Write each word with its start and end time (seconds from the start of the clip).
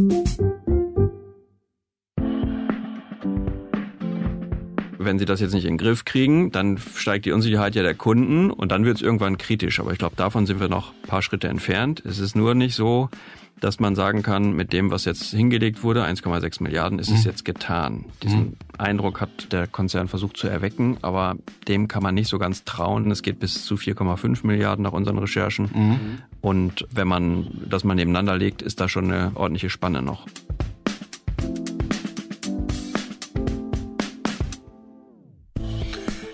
Thank 0.00 0.40
you. 0.40 0.49
Wenn 5.10 5.18
sie 5.18 5.24
das 5.24 5.40
jetzt 5.40 5.54
nicht 5.54 5.64
in 5.64 5.72
den 5.72 5.78
Griff 5.78 6.04
kriegen, 6.04 6.52
dann 6.52 6.78
steigt 6.78 7.24
die 7.24 7.32
Unsicherheit 7.32 7.74
ja 7.74 7.82
der 7.82 7.96
Kunden 7.96 8.52
und 8.52 8.70
dann 8.70 8.84
wird 8.84 8.98
es 8.98 9.02
irgendwann 9.02 9.38
kritisch. 9.38 9.80
Aber 9.80 9.90
ich 9.90 9.98
glaube, 9.98 10.14
davon 10.14 10.46
sind 10.46 10.60
wir 10.60 10.68
noch 10.68 10.92
ein 10.92 11.08
paar 11.08 11.20
Schritte 11.20 11.48
entfernt. 11.48 12.00
Es 12.06 12.20
ist 12.20 12.36
nur 12.36 12.54
nicht 12.54 12.76
so, 12.76 13.08
dass 13.58 13.80
man 13.80 13.96
sagen 13.96 14.22
kann, 14.22 14.52
mit 14.52 14.72
dem, 14.72 14.92
was 14.92 15.06
jetzt 15.06 15.32
hingelegt 15.32 15.82
wurde, 15.82 16.04
1,6 16.04 16.62
Milliarden, 16.62 17.00
ist 17.00 17.10
es 17.10 17.24
mhm. 17.24 17.30
jetzt 17.32 17.44
getan. 17.44 18.04
Diesen 18.22 18.40
mhm. 18.40 18.56
Eindruck 18.78 19.20
hat 19.20 19.52
der 19.52 19.66
Konzern 19.66 20.06
versucht 20.06 20.36
zu 20.36 20.46
erwecken, 20.46 20.98
aber 21.02 21.34
dem 21.66 21.88
kann 21.88 22.04
man 22.04 22.14
nicht 22.14 22.28
so 22.28 22.38
ganz 22.38 22.62
trauen. 22.62 23.10
Es 23.10 23.22
geht 23.22 23.40
bis 23.40 23.64
zu 23.64 23.74
4,5 23.74 24.46
Milliarden 24.46 24.84
nach 24.84 24.92
unseren 24.92 25.18
Recherchen. 25.18 25.70
Mhm. 25.74 25.98
Und 26.40 26.86
wenn 26.92 27.08
man 27.08 27.48
das 27.68 27.82
mal 27.82 27.96
nebeneinander 27.96 28.36
legt, 28.36 28.62
ist 28.62 28.80
da 28.80 28.88
schon 28.88 29.10
eine 29.10 29.32
ordentliche 29.34 29.70
Spanne 29.70 30.02
noch. 30.02 30.28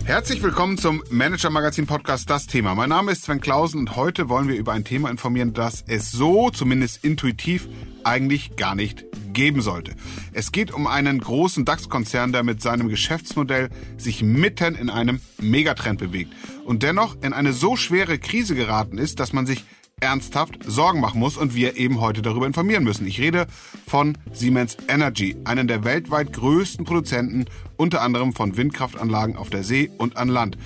Herzlich 0.07 0.41
willkommen 0.41 0.79
zum 0.79 1.03
Manager 1.11 1.51
Magazin 1.51 1.89
Podcast 1.89 2.31
Das 2.31 2.47
Thema. 2.47 2.77
Mein 2.77 2.91
Name 2.91 3.11
ist 3.11 3.25
Sven 3.25 3.41
Klausen 3.41 3.81
und 3.81 3.97
heute 3.97 4.29
wollen 4.29 4.47
wir 4.47 4.55
über 4.55 4.73
ein 4.73 4.85
Thema 4.85 5.11
informieren, 5.11 5.53
das 5.53 5.83
es 5.89 6.13
so, 6.13 6.51
zumindest 6.51 7.05
intuitiv, 7.05 7.69
eigentlich 8.05 8.55
gar 8.55 8.77
nicht 8.77 9.05
geben 9.33 9.63
sollte. 9.63 9.97
Es 10.33 10.53
geht 10.53 10.73
um 10.73 10.87
einen 10.87 11.19
großen 11.19 11.65
DAX-Konzern, 11.65 12.31
der 12.31 12.45
mit 12.45 12.63
seinem 12.63 12.89
Geschäftsmodell 12.89 13.69
sich 13.97 14.23
mitten 14.23 14.77
in 14.77 14.91
einem 14.91 15.21
Megatrend 15.41 15.99
bewegt 15.99 16.33
und 16.65 16.85
dennoch 16.85 17.17
in 17.23 17.33
eine 17.33 17.53
so 17.53 17.75
schwere 17.75 18.21
Krise 18.21 18.55
geraten 18.55 18.99
ist, 18.99 19.19
dass 19.19 19.33
man 19.33 19.45
sich 19.45 19.65
ernsthaft 20.03 20.59
Sorgen 20.63 21.01
machen 21.01 21.21
muss 21.21 21.39
und 21.39 21.55
wir 21.55 21.79
eben 21.79 22.03
heute 22.03 22.21
darüber 22.21 22.47
informieren 22.47 22.85
müssen. 22.85 23.07
Ich 23.07 23.19
rede 23.19 23.47
von 23.87 24.19
Siemens 24.31 24.77
Energy, 24.89 25.39
einen 25.45 25.69
der 25.69 25.85
weltweit 25.85 26.35
größten 26.35 26.85
Produzenten 26.85 27.47
unter 27.79 28.03
anderem 28.03 28.35
von 28.35 28.59
Windkraftanlagen 28.59 29.37
auf 29.37 29.49
der 29.49 29.65
See 29.65 29.91
und 29.97 30.19
an 30.19 30.29
Land. 30.29 30.59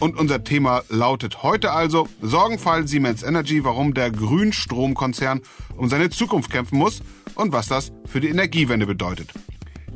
Und 0.00 0.16
unser 0.16 0.42
Thema 0.42 0.84
lautet 0.88 1.42
heute 1.42 1.72
also 1.72 2.08
Sorgenfall 2.22 2.88
Siemens 2.88 3.22
Energy, 3.22 3.62
warum 3.62 3.92
der 3.92 4.10
Grünstromkonzern 4.10 5.42
um 5.76 5.90
seine 5.90 6.08
Zukunft 6.08 6.50
kämpfen 6.50 6.78
muss 6.78 7.02
und 7.34 7.52
was 7.52 7.68
das 7.68 7.92
für 8.06 8.20
die 8.20 8.28
Energiewende 8.28 8.86
bedeutet. 8.86 9.34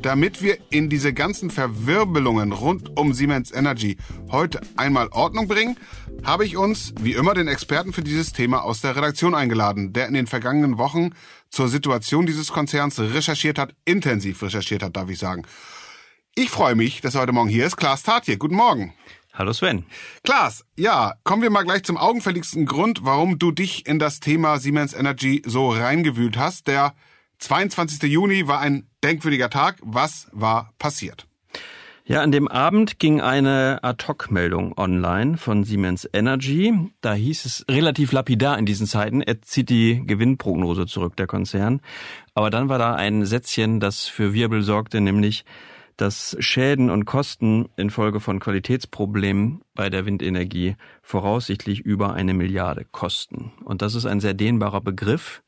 Damit 0.03 0.41
wir 0.41 0.57
in 0.69 0.89
diese 0.89 1.13
ganzen 1.13 1.49
Verwirbelungen 1.49 2.51
rund 2.51 2.99
um 2.99 3.13
Siemens 3.13 3.53
Energy 3.53 3.95
heute 4.29 4.59
einmal 4.75 5.07
Ordnung 5.07 5.47
bringen, 5.47 5.77
habe 6.25 6.45
ich 6.45 6.57
uns, 6.57 6.93
wie 6.99 7.13
immer, 7.13 7.33
den 7.33 7.47
Experten 7.47 7.93
für 7.93 8.03
dieses 8.03 8.33
Thema 8.33 8.65
aus 8.65 8.81
der 8.81 8.97
Redaktion 8.97 9.33
eingeladen, 9.33 9.93
der 9.93 10.09
in 10.09 10.13
den 10.13 10.27
vergangenen 10.27 10.77
Wochen 10.77 11.11
zur 11.49 11.69
Situation 11.69 12.25
dieses 12.25 12.51
Konzerns 12.51 12.99
recherchiert 12.99 13.57
hat, 13.57 13.75
intensiv 13.85 14.43
recherchiert 14.43 14.83
hat, 14.83 14.97
darf 14.97 15.09
ich 15.09 15.19
sagen. 15.19 15.43
Ich 16.35 16.49
freue 16.49 16.75
mich, 16.75 16.99
dass 16.99 17.15
er 17.15 17.21
heute 17.21 17.31
Morgen 17.31 17.49
hier 17.49 17.65
ist. 17.65 17.77
Klaas 17.77 18.03
Tatje, 18.03 18.37
guten 18.37 18.55
Morgen. 18.55 18.93
Hallo 19.31 19.53
Sven. 19.53 19.85
Klaas, 20.25 20.65
ja, 20.75 21.13
kommen 21.23 21.43
wir 21.43 21.49
mal 21.49 21.63
gleich 21.63 21.83
zum 21.83 21.95
augenfälligsten 21.95 22.65
Grund, 22.65 23.05
warum 23.05 23.39
du 23.39 23.51
dich 23.51 23.87
in 23.87 23.99
das 23.99 24.19
Thema 24.19 24.59
Siemens 24.59 24.93
Energy 24.93 25.41
so 25.45 25.69
reingewühlt 25.69 26.37
hast. 26.37 26.67
Der 26.67 26.93
22. 27.43 28.09
Juni 28.09 28.47
war 28.47 28.61
ein 28.61 28.87
denkwürdiger 29.03 29.49
Tag. 29.49 29.75
Was 29.81 30.29
war 30.31 30.71
passiert? 30.79 31.27
Ja, 32.05 32.21
an 32.21 32.31
dem 32.31 32.47
Abend 32.47 32.99
ging 32.99 33.19
eine 33.19 33.79
Ad-Hoc-Meldung 33.81 34.77
online 34.77 35.37
von 35.37 35.65
Siemens 35.65 36.07
Energy. 36.13 36.73
Da 37.01 37.13
hieß 37.13 37.43
es 37.43 37.65
relativ 37.69 38.13
lapidar 38.13 38.57
in 38.57 38.65
diesen 38.65 38.87
Zeiten, 38.87 39.21
er 39.21 39.41
zieht 39.41 39.69
die 39.69 40.05
Gewinnprognose 40.05 40.85
zurück, 40.85 41.17
der 41.17 41.27
Konzern. 41.27 41.81
Aber 42.33 42.49
dann 42.49 42.69
war 42.69 42.77
da 42.77 42.95
ein 42.95 43.25
Sätzchen, 43.25 43.81
das 43.81 44.05
für 44.05 44.33
Wirbel 44.33 44.61
sorgte, 44.61 45.01
nämlich, 45.01 45.43
dass 45.97 46.37
Schäden 46.39 46.89
und 46.89 47.03
Kosten 47.05 47.67
infolge 47.75 48.21
von 48.21 48.39
Qualitätsproblemen 48.39 49.61
bei 49.75 49.89
der 49.89 50.05
Windenergie 50.05 50.75
voraussichtlich 51.01 51.81
über 51.81 52.13
eine 52.13 52.33
Milliarde 52.33 52.85
kosten. 52.89 53.51
Und 53.65 53.81
das 53.81 53.95
ist 53.95 54.05
ein 54.05 54.21
sehr 54.21 54.33
dehnbarer 54.33 54.81
Begriff. 54.81 55.43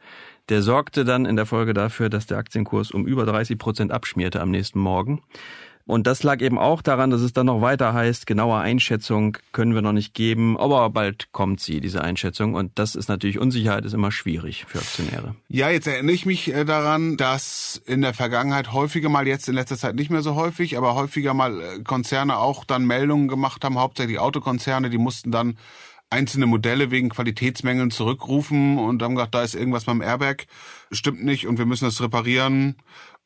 Der 0.49 0.61
sorgte 0.61 1.05
dann 1.05 1.25
in 1.25 1.35
der 1.35 1.45
Folge 1.45 1.73
dafür, 1.73 2.09
dass 2.09 2.27
der 2.27 2.37
Aktienkurs 2.37 2.91
um 2.91 3.07
über 3.07 3.25
30 3.25 3.57
Prozent 3.57 3.91
abschmierte 3.91 4.41
am 4.41 4.51
nächsten 4.51 4.79
Morgen. 4.79 5.21
Und 5.87 6.07
das 6.07 6.23
lag 6.23 6.41
eben 6.41 6.57
auch 6.57 6.81
daran, 6.81 7.11
dass 7.11 7.21
es 7.21 7.33
dann 7.33 7.45
noch 7.45 7.61
weiter 7.61 7.93
heißt, 7.93 8.25
genaue 8.25 8.57
Einschätzung 8.57 9.37
können 9.51 9.75
wir 9.75 9.83
noch 9.83 9.91
nicht 9.91 10.15
geben, 10.15 10.57
aber 10.57 10.89
bald 10.89 11.31
kommt 11.31 11.59
sie, 11.59 11.79
diese 11.79 12.03
Einschätzung. 12.03 12.55
Und 12.55 12.71
das 12.75 12.95
ist 12.95 13.07
natürlich, 13.07 13.37
Unsicherheit 13.37 13.85
ist 13.85 13.93
immer 13.93 14.11
schwierig 14.11 14.65
für 14.67 14.79
Aktionäre. 14.79 15.35
Ja, 15.47 15.69
jetzt 15.69 15.85
erinnere 15.85 16.15
ich 16.15 16.25
mich 16.25 16.51
äh, 16.51 16.65
daran, 16.65 17.17
dass 17.17 17.79
in 17.85 18.01
der 18.01 18.15
Vergangenheit 18.15 18.73
häufiger 18.73 19.09
mal, 19.09 19.27
jetzt 19.27 19.47
in 19.47 19.53
letzter 19.53 19.77
Zeit 19.77 19.95
nicht 19.95 20.09
mehr 20.09 20.23
so 20.23 20.33
häufig, 20.33 20.75
aber 20.75 20.95
häufiger 20.95 21.35
mal 21.35 21.61
äh, 21.61 21.83
Konzerne 21.83 22.37
auch 22.37 22.65
dann 22.65 22.85
Meldungen 22.85 23.27
gemacht 23.27 23.63
haben, 23.63 23.77
hauptsächlich 23.77 24.17
Autokonzerne, 24.17 24.89
die 24.89 24.97
mussten 24.97 25.31
dann 25.31 25.55
einzelne 26.09 26.45
Modelle 26.45 26.91
wegen 26.91 27.09
Qualitätsmängeln 27.09 27.91
zurückrufen 27.91 28.77
und 28.77 29.01
haben 29.01 29.15
gesagt, 29.15 29.35
da 29.35 29.43
ist 29.43 29.55
irgendwas 29.55 29.85
beim 29.85 30.01
Airbag, 30.01 30.45
stimmt 30.91 31.23
nicht 31.23 31.47
und 31.47 31.57
wir 31.57 31.65
müssen 31.65 31.85
das 31.85 32.01
reparieren. 32.01 32.75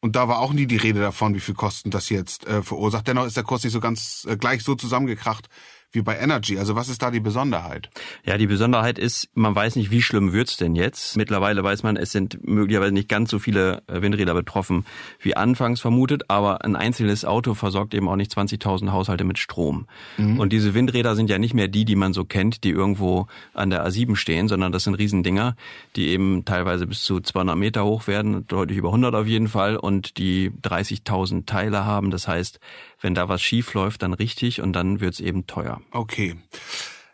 Und 0.02 0.16
da 0.16 0.30
war 0.30 0.40
auch 0.40 0.54
nie 0.54 0.66
die 0.66 0.78
Rede 0.78 1.02
davon, 1.02 1.36
wie 1.36 1.42
viel 1.42 1.56
Kosten 1.56 1.92
das 1.92 2.10
jetzt 2.10 2.48
äh, 2.48 2.64
verursacht. 2.64 3.08
Dennoch 3.08 3.26
ist 3.26 3.36
der 3.36 3.44
Kurs 3.44 3.64
nicht 3.66 3.74
so 3.74 3.82
ganz 3.82 4.26
äh, 4.30 4.38
gleich 4.38 4.64
so 4.64 4.76
zusammengekracht, 4.76 5.50
wie 5.92 6.02
bei 6.02 6.18
Energy. 6.18 6.60
Also 6.60 6.76
was 6.76 6.88
ist 6.90 7.02
da 7.02 7.10
die 7.10 7.20
Besonderheit? 7.20 7.90
Ja, 8.24 8.38
die 8.38 8.48
Besonderheit 8.48 9.00
ist, 9.00 9.30
man 9.34 9.56
weiß 9.56 9.76
nicht, 9.76 9.90
wie 9.90 10.02
schlimm 10.02 10.34
wird's 10.34 10.58
denn 10.58 10.76
jetzt. 10.76 11.18
Mittlerweile 11.18 11.64
weiß 11.64 11.84
man, 11.84 11.98
es 11.98 12.12
sind 12.12 12.46
möglicherweise 12.48 12.94
nicht 12.94 13.10
ganz 13.10 13.32
so 13.32 13.40
viele 13.40 13.82
äh, 13.88 14.02
Windräder 14.02 14.34
betroffen, 14.34 14.86
wie 15.20 15.36
anfangs 15.36 15.82
vermutet, 15.82 16.24
aber 16.28 16.64
ein 16.64 16.76
einzelnes 16.76 17.26
Auto 17.26 17.56
versorgt 17.56 17.94
eben 17.94 18.08
auch 18.08 18.16
nicht 18.16 18.32
20.000 18.32 18.92
Haushalte 18.92 19.24
mit 19.24 19.40
Strom. 19.40 19.88
Mhm. 20.18 20.40
Und 20.40 20.54
diese 20.54 20.74
Windräder 20.76 21.16
sind 21.16 21.30
ja 21.30 21.40
nicht 21.40 21.56
mehr 21.56 21.68
die, 21.68 21.86
die 21.86 21.96
man 21.96 22.14
so 22.14 22.24
kennt, 22.24 22.64
die 22.64 22.70
irgendwo 22.70 23.28
an 23.54 23.72
der 23.72 23.88
A7 23.88 24.16
stehen, 24.16 24.48
sondern 24.48 24.72
das 24.72 24.84
sind 24.84 24.94
Riesendinger, 24.94 25.56
die 25.96 26.10
eben 26.10 26.46
teilweise 26.46 26.86
bis 26.86 27.04
zu 27.04 27.20
200 27.20 27.58
Meter 27.58 27.84
hoch 27.86 28.06
werden, 28.06 28.46
deutlich 28.48 28.78
über 28.78 28.90
100 28.90 29.16
auf 29.16 29.26
jeden 29.26 29.48
Fall 29.48 29.76
und 29.76 30.18
die 30.18 30.52
30.000 30.52 31.48
Teile 31.48 31.86
haben. 31.86 32.12
Das 32.12 32.28
heißt, 32.28 32.60
wenn 33.02 33.16
da 33.16 33.30
was 33.30 33.42
schief 33.42 33.74
läuft, 33.74 34.02
dann 34.04 34.14
richtig 34.14 34.62
und 34.62 34.74
dann 34.74 35.00
wird's 35.00 35.20
eben 35.20 35.48
teuer. 35.48 35.82
Okay. 35.92 36.36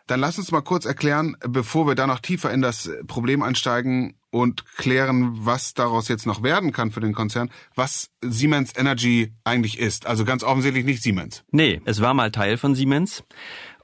Dann 0.06 0.20
lass 0.20 0.38
uns 0.38 0.52
mal 0.52 0.60
kurz 0.60 0.84
erklären, 0.84 1.36
bevor 1.40 1.88
wir 1.88 1.96
da 1.96 2.06
noch 2.06 2.20
tiefer 2.20 2.52
in 2.52 2.62
das 2.62 2.88
Problem 3.08 3.42
einsteigen 3.42 4.14
und 4.30 4.64
klären, 4.76 5.44
was 5.44 5.74
daraus 5.74 6.06
jetzt 6.06 6.26
noch 6.26 6.44
werden 6.44 6.72
kann 6.72 6.92
für 6.92 7.00
den 7.00 7.12
Konzern, 7.12 7.50
was 7.74 8.10
Siemens 8.20 8.72
Energy 8.76 9.32
eigentlich 9.42 9.78
ist. 9.78 10.06
Also 10.06 10.24
ganz 10.24 10.44
offensichtlich 10.44 10.84
nicht 10.84 11.02
Siemens. 11.02 11.42
Nee, 11.50 11.80
es 11.86 12.00
war 12.00 12.14
mal 12.14 12.30
Teil 12.30 12.56
von 12.56 12.76
Siemens. 12.76 13.24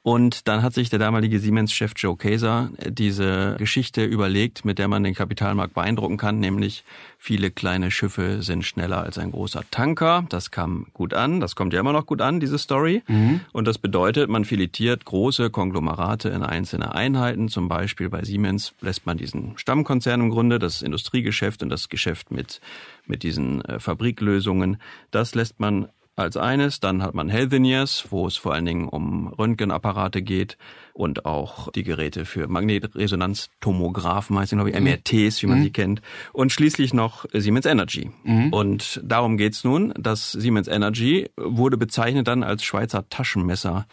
Und 0.05 0.49
dann 0.49 0.65
hat 0.65 0.75
sich 0.75 0.91
der 0.91 0.99
damalige 0.99 1.39
Siemens-Chef 1.39 1.93
Joe 1.97 2.17
Kaeser 2.17 2.71
diese 2.89 3.55
Geschichte 3.59 4.05
überlegt, 4.05 4.65
mit 4.65 4.81
der 4.81 4.89
man 4.89 5.05
den 5.05 5.15
Kapitalmarkt 5.15 5.75
beeindrucken 5.75 6.17
kann, 6.17 6.41
nämlich 6.41 6.85
viele 7.19 7.53
kleine 7.53 7.93
Schiffe 7.93 8.43
sind 8.43 8.65
schneller 8.65 9.01
als 9.01 9.17
ein 9.19 9.31
großer 9.31 9.63
Tanker. 9.71 10.27
Das 10.29 10.51
kam 10.51 10.89
gut 10.93 11.15
an, 11.15 11.39
das 11.39 11.55
kommt 11.55 11.73
ja 11.73 11.79
immer 11.79 11.93
noch 11.93 12.07
gut 12.07 12.21
an, 12.21 12.41
diese 12.41 12.59
Story. 12.59 13.05
Mhm. 13.07 13.43
Und 13.53 13.69
das 13.69 13.79
bedeutet, 13.79 14.29
man 14.29 14.45
filetiert 14.45 15.05
große 15.05 15.51
Konglomerate 15.51 16.31
in 16.31 16.43
einzelne 16.43 16.97
Einheiten. 16.97 17.49
Zum 17.49 17.69
Beispiel 17.69 18.09
bei 18.09 18.25
Siemens 18.25 18.75
lässt 18.81 19.07
man 19.07 19.19
diesen 19.19 19.57
Stammkonzern 19.57 20.21
im 20.21 20.31
Grunde, 20.31 20.59
das 20.59 20.83
Industriegeschäft 20.83 21.63
und 21.63 21.69
das 21.69 21.89
Geschäft 21.89 22.33
mit, 22.33 22.61
mit 23.07 23.23
diesen 23.23 23.65
äh, 23.67 23.79
Fabriklösungen, 23.79 24.79
das 25.13 25.37
lässt 25.37 25.61
man 25.61 25.89
als 26.17 26.37
eines. 26.37 26.81
Dann 26.81 27.03
hat 27.03 27.15
man 27.15 27.29
Healthineers, 27.29 28.07
wo 28.11 28.27
es 28.27 28.37
vor 28.37 28.55
allen 28.55 28.67
Dingen 28.67 28.89
um 28.89 29.29
Röntgenapparate 29.29 30.23
geht 30.23 30.59
und 30.93 31.25
auch 31.25 31.71
die 31.73 31.83
Geräte 31.83 32.25
für 32.25 32.49
Magnetresonanztomographen, 32.49 34.39
heißt 34.39 34.53
glaube 34.53 34.71
ich, 34.71 34.79
mhm. 34.79 34.85
MRTs, 34.85 35.43
wie 35.43 35.47
man 35.47 35.59
mhm. 35.59 35.63
sie 35.63 35.71
kennt. 35.71 36.03
Und 36.33 36.53
schließlich 36.53 36.93
noch 36.95 37.25
Siemens 37.33 37.67
Energy. 37.67 38.11
Mhm. 38.25 38.53
Und 38.53 39.01
darum 39.05 39.37
geht's 39.37 39.65
nun. 39.65 39.93
Das 39.97 40.33
Siemens 40.33 40.69
Energy 40.69 41.31
wurde 41.37 41.77
bezeichnet 41.77 42.29
dann 42.29 42.43
als 42.43 42.65
Schweizer 42.65 43.09
Taschenmesser 43.09 43.87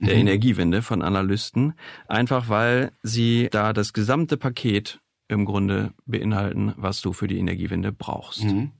der 0.00 0.14
mhm. 0.14 0.22
Energiewende 0.22 0.82
von 0.82 1.00
Analysten, 1.02 1.74
einfach 2.08 2.48
weil 2.48 2.92
sie 3.02 3.48
da 3.50 3.72
das 3.72 3.92
gesamte 3.92 4.36
Paket 4.36 5.00
im 5.28 5.44
Grunde 5.44 5.92
beinhalten, 6.04 6.74
was 6.76 7.00
du 7.00 7.12
für 7.12 7.28
die 7.28 7.38
Energiewende 7.38 7.92
brauchst. 7.92 8.44
Mhm. 8.44 8.72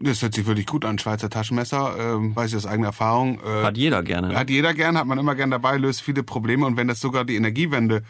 Das 0.00 0.22
hört 0.22 0.34
sich 0.34 0.46
wirklich 0.46 0.66
gut 0.66 0.84
an, 0.84 0.98
Schweizer 0.98 1.28
Taschenmesser, 1.28 1.96
äh, 1.98 2.36
weiß 2.36 2.50
ich 2.50 2.56
aus 2.56 2.66
eigener 2.66 2.88
Erfahrung. 2.88 3.40
Äh, 3.40 3.64
hat 3.64 3.76
jeder 3.76 4.02
gerne. 4.02 4.34
Hat 4.34 4.48
jeder 4.48 4.72
gerne, 4.72 5.00
hat 5.00 5.06
man 5.06 5.18
immer 5.18 5.34
gern 5.34 5.50
dabei, 5.50 5.76
löst 5.76 6.02
viele 6.02 6.22
Probleme 6.22 6.66
und 6.66 6.76
wenn 6.76 6.86
das 6.86 7.00
sogar 7.00 7.24
die 7.24 7.34
Energiewende 7.34 8.02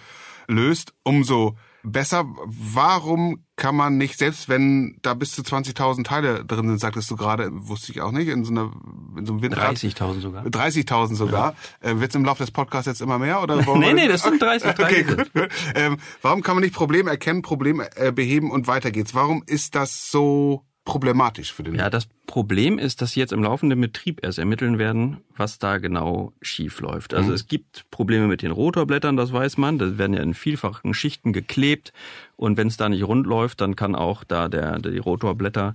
löst, 0.48 0.92
umso 1.02 1.56
besser. 1.82 2.26
Warum 2.44 3.44
kann 3.56 3.74
man 3.74 3.96
nicht, 3.96 4.18
selbst 4.18 4.48
wenn 4.48 4.98
da 5.02 5.14
bis 5.14 5.32
zu 5.32 5.42
20.000 5.42 6.04
Teile 6.04 6.44
drin 6.44 6.68
sind, 6.68 6.80
sagtest 6.80 7.10
du 7.10 7.16
gerade, 7.16 7.50
wusste 7.52 7.92
ich 7.92 8.00
auch 8.00 8.12
nicht, 8.12 8.28
in 8.28 8.44
so, 8.44 8.52
einer, 8.52 8.72
in 9.16 9.26
so 9.26 9.32
einem 9.32 9.42
Windrad. 9.42 9.76
30.000 9.76 10.20
sogar. 10.20 10.44
30.000 10.44 11.14
sogar. 11.14 11.54
Ja. 11.82 11.90
Äh, 11.90 12.00
Wird 12.00 12.10
es 12.10 12.14
im 12.16 12.24
Laufe 12.24 12.42
des 12.42 12.50
Podcasts 12.50 12.86
jetzt 12.86 13.00
immer 13.00 13.18
mehr? 13.18 13.42
oder? 13.42 13.56
nee, 13.76 13.92
nee, 13.92 14.08
das 14.08 14.22
sind 14.22 14.40
30. 14.42 14.74
30. 14.74 14.84
Okay, 14.84 15.02
gut. 15.16 15.32
gut. 15.32 15.48
Ähm, 15.74 15.98
warum 16.22 16.42
kann 16.42 16.56
man 16.56 16.62
nicht 16.62 16.74
Probleme 16.74 17.10
erkennen, 17.10 17.42
Probleme 17.42 17.88
äh, 17.96 18.12
beheben 18.12 18.50
und 18.50 18.66
weiter 18.66 18.90
geht's? 18.90 19.14
Warum 19.14 19.42
ist 19.46 19.74
das 19.74 20.10
so 20.10 20.64
problematisch 20.88 21.52
für 21.52 21.62
den. 21.62 21.74
Ja, 21.74 21.90
das 21.90 22.08
Problem 22.26 22.78
ist, 22.78 23.02
dass 23.02 23.12
sie 23.12 23.20
jetzt 23.20 23.34
im 23.34 23.42
laufenden 23.42 23.78
Betrieb 23.78 24.24
erst 24.24 24.38
ermitteln 24.38 24.78
werden, 24.78 25.18
was 25.36 25.58
da 25.58 25.76
genau 25.76 26.32
schief 26.40 26.80
läuft. 26.80 27.12
Also 27.12 27.28
mhm. 27.28 27.34
es 27.34 27.46
gibt 27.46 27.84
Probleme 27.90 28.26
mit 28.26 28.40
den 28.40 28.50
Rotorblättern, 28.50 29.16
das 29.16 29.30
weiß 29.30 29.58
man. 29.58 29.78
Das 29.78 29.98
werden 29.98 30.14
ja 30.14 30.22
in 30.22 30.32
vielfachen 30.32 30.94
Schichten 30.94 31.34
geklebt. 31.34 31.92
Und 32.38 32.56
wenn 32.56 32.68
es 32.68 32.76
da 32.76 32.88
nicht 32.88 33.02
rund 33.02 33.26
läuft, 33.26 33.60
dann 33.60 33.74
kann 33.74 33.96
auch 33.96 34.22
da 34.22 34.48
der, 34.48 34.78
die 34.78 34.98
Rotorblätter 34.98 35.74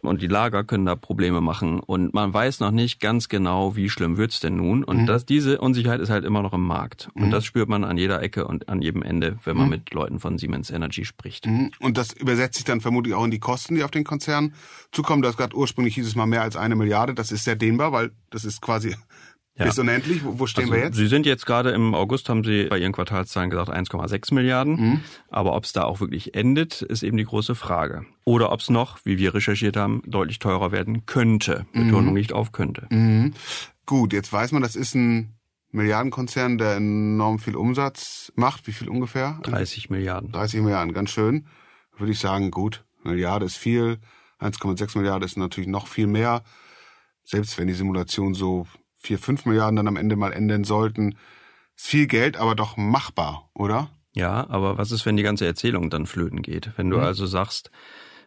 und 0.00 0.22
die 0.22 0.28
Lager 0.28 0.62
können 0.62 0.86
da 0.86 0.94
Probleme 0.94 1.40
machen. 1.40 1.80
Und 1.80 2.14
man 2.14 2.32
weiß 2.32 2.60
noch 2.60 2.70
nicht 2.70 3.00
ganz 3.00 3.28
genau, 3.28 3.74
wie 3.74 3.90
schlimm 3.90 4.16
wird's 4.16 4.38
denn 4.38 4.54
nun. 4.54 4.84
Und 4.84 5.02
mhm. 5.02 5.06
das, 5.06 5.26
diese 5.26 5.60
Unsicherheit 5.60 6.00
ist 6.00 6.10
halt 6.10 6.24
immer 6.24 6.40
noch 6.40 6.52
im 6.52 6.64
Markt. 6.64 7.10
Und 7.14 7.26
mhm. 7.26 7.30
das 7.32 7.44
spürt 7.44 7.68
man 7.68 7.82
an 7.82 7.98
jeder 7.98 8.22
Ecke 8.22 8.46
und 8.46 8.68
an 8.68 8.80
jedem 8.80 9.02
Ende, 9.02 9.38
wenn 9.42 9.56
man 9.56 9.66
mhm. 9.66 9.72
mit 9.72 9.92
Leuten 9.92 10.20
von 10.20 10.38
Siemens 10.38 10.70
Energy 10.70 11.04
spricht. 11.04 11.46
Mhm. 11.46 11.72
Und 11.80 11.98
das 11.98 12.12
übersetzt 12.12 12.54
sich 12.54 12.64
dann 12.64 12.80
vermutlich 12.80 13.14
auch 13.14 13.24
in 13.24 13.32
die 13.32 13.40
Kosten, 13.40 13.74
die 13.74 13.82
auf 13.82 13.90
den 13.90 14.04
Konzern 14.04 14.54
zukommen. 14.92 15.20
Das 15.20 15.36
gerade 15.36 15.56
ursprünglich 15.56 15.96
hieß 15.96 16.06
es 16.06 16.14
mal 16.14 16.26
mehr 16.26 16.42
als 16.42 16.54
eine 16.54 16.76
Milliarde. 16.76 17.14
Das 17.14 17.32
ist 17.32 17.42
sehr 17.42 17.56
dehnbar, 17.56 17.90
weil 17.90 18.12
das 18.30 18.44
ist 18.44 18.62
quasi 18.62 18.94
ja. 19.56 19.66
Ist 19.66 19.78
unendlich. 19.78 20.22
Wo 20.24 20.46
stehen 20.46 20.64
also, 20.64 20.74
wir 20.74 20.80
jetzt? 20.80 20.96
Sie 20.96 21.06
sind 21.06 21.26
jetzt 21.26 21.46
gerade 21.46 21.70
im 21.70 21.94
August, 21.94 22.28
haben 22.28 22.42
Sie 22.42 22.64
bei 22.64 22.78
Ihren 22.78 22.92
Quartalszahlen 22.92 23.50
gesagt 23.50 23.70
1,6 23.70 24.34
Milliarden. 24.34 24.76
Mhm. 24.76 25.00
Aber 25.30 25.54
ob 25.54 25.64
es 25.64 25.72
da 25.72 25.84
auch 25.84 26.00
wirklich 26.00 26.34
endet, 26.34 26.82
ist 26.82 27.04
eben 27.04 27.16
die 27.16 27.24
große 27.24 27.54
Frage. 27.54 28.04
Oder 28.24 28.50
ob 28.50 28.60
es 28.60 28.68
noch, 28.68 28.98
wie 29.04 29.16
wir 29.16 29.32
recherchiert 29.32 29.76
haben, 29.76 30.02
deutlich 30.06 30.40
teurer 30.40 30.72
werden 30.72 31.06
könnte. 31.06 31.66
Betonung 31.72 32.06
mhm. 32.06 32.14
nicht 32.14 32.32
auf 32.32 32.50
könnte. 32.50 32.88
Mhm. 32.90 33.34
Gut, 33.86 34.12
jetzt 34.12 34.32
weiß 34.32 34.50
man, 34.50 34.62
das 34.62 34.74
ist 34.74 34.96
ein 34.96 35.34
Milliardenkonzern, 35.70 36.58
der 36.58 36.76
enorm 36.76 37.38
viel 37.38 37.54
Umsatz 37.54 38.32
macht. 38.34 38.66
Wie 38.66 38.72
viel 38.72 38.88
ungefähr? 38.88 39.38
30 39.44 39.88
Milliarden. 39.88 40.32
30 40.32 40.62
Milliarden, 40.62 40.92
ganz 40.92 41.10
schön. 41.10 41.46
Würde 41.96 42.10
ich 42.10 42.18
sagen, 42.18 42.50
gut, 42.50 42.84
Milliarde 43.04 43.46
ist 43.46 43.56
viel. 43.56 43.98
1,6 44.40 44.98
Milliarden 44.98 45.24
ist 45.24 45.36
natürlich 45.36 45.68
noch 45.68 45.86
viel 45.86 46.08
mehr. 46.08 46.42
Selbst 47.22 47.56
wenn 47.56 47.68
die 47.68 47.74
Simulation 47.74 48.34
so 48.34 48.66
vier, 49.04 49.18
fünf 49.18 49.44
Milliarden 49.44 49.76
dann 49.76 49.88
am 49.88 49.96
Ende 49.96 50.16
mal 50.16 50.32
enden 50.32 50.64
sollten. 50.64 51.16
Ist 51.76 51.86
viel 51.86 52.06
Geld, 52.06 52.36
aber 52.36 52.54
doch 52.54 52.76
machbar, 52.76 53.50
oder? 53.54 53.90
Ja, 54.14 54.48
aber 54.48 54.78
was 54.78 54.92
ist, 54.92 55.04
wenn 55.06 55.16
die 55.16 55.22
ganze 55.22 55.44
Erzählung 55.44 55.90
dann 55.90 56.06
flöten 56.06 56.40
geht? 56.40 56.70
Wenn 56.76 56.88
du 56.88 56.98
mhm. 56.98 57.04
also 57.04 57.26
sagst, 57.26 57.70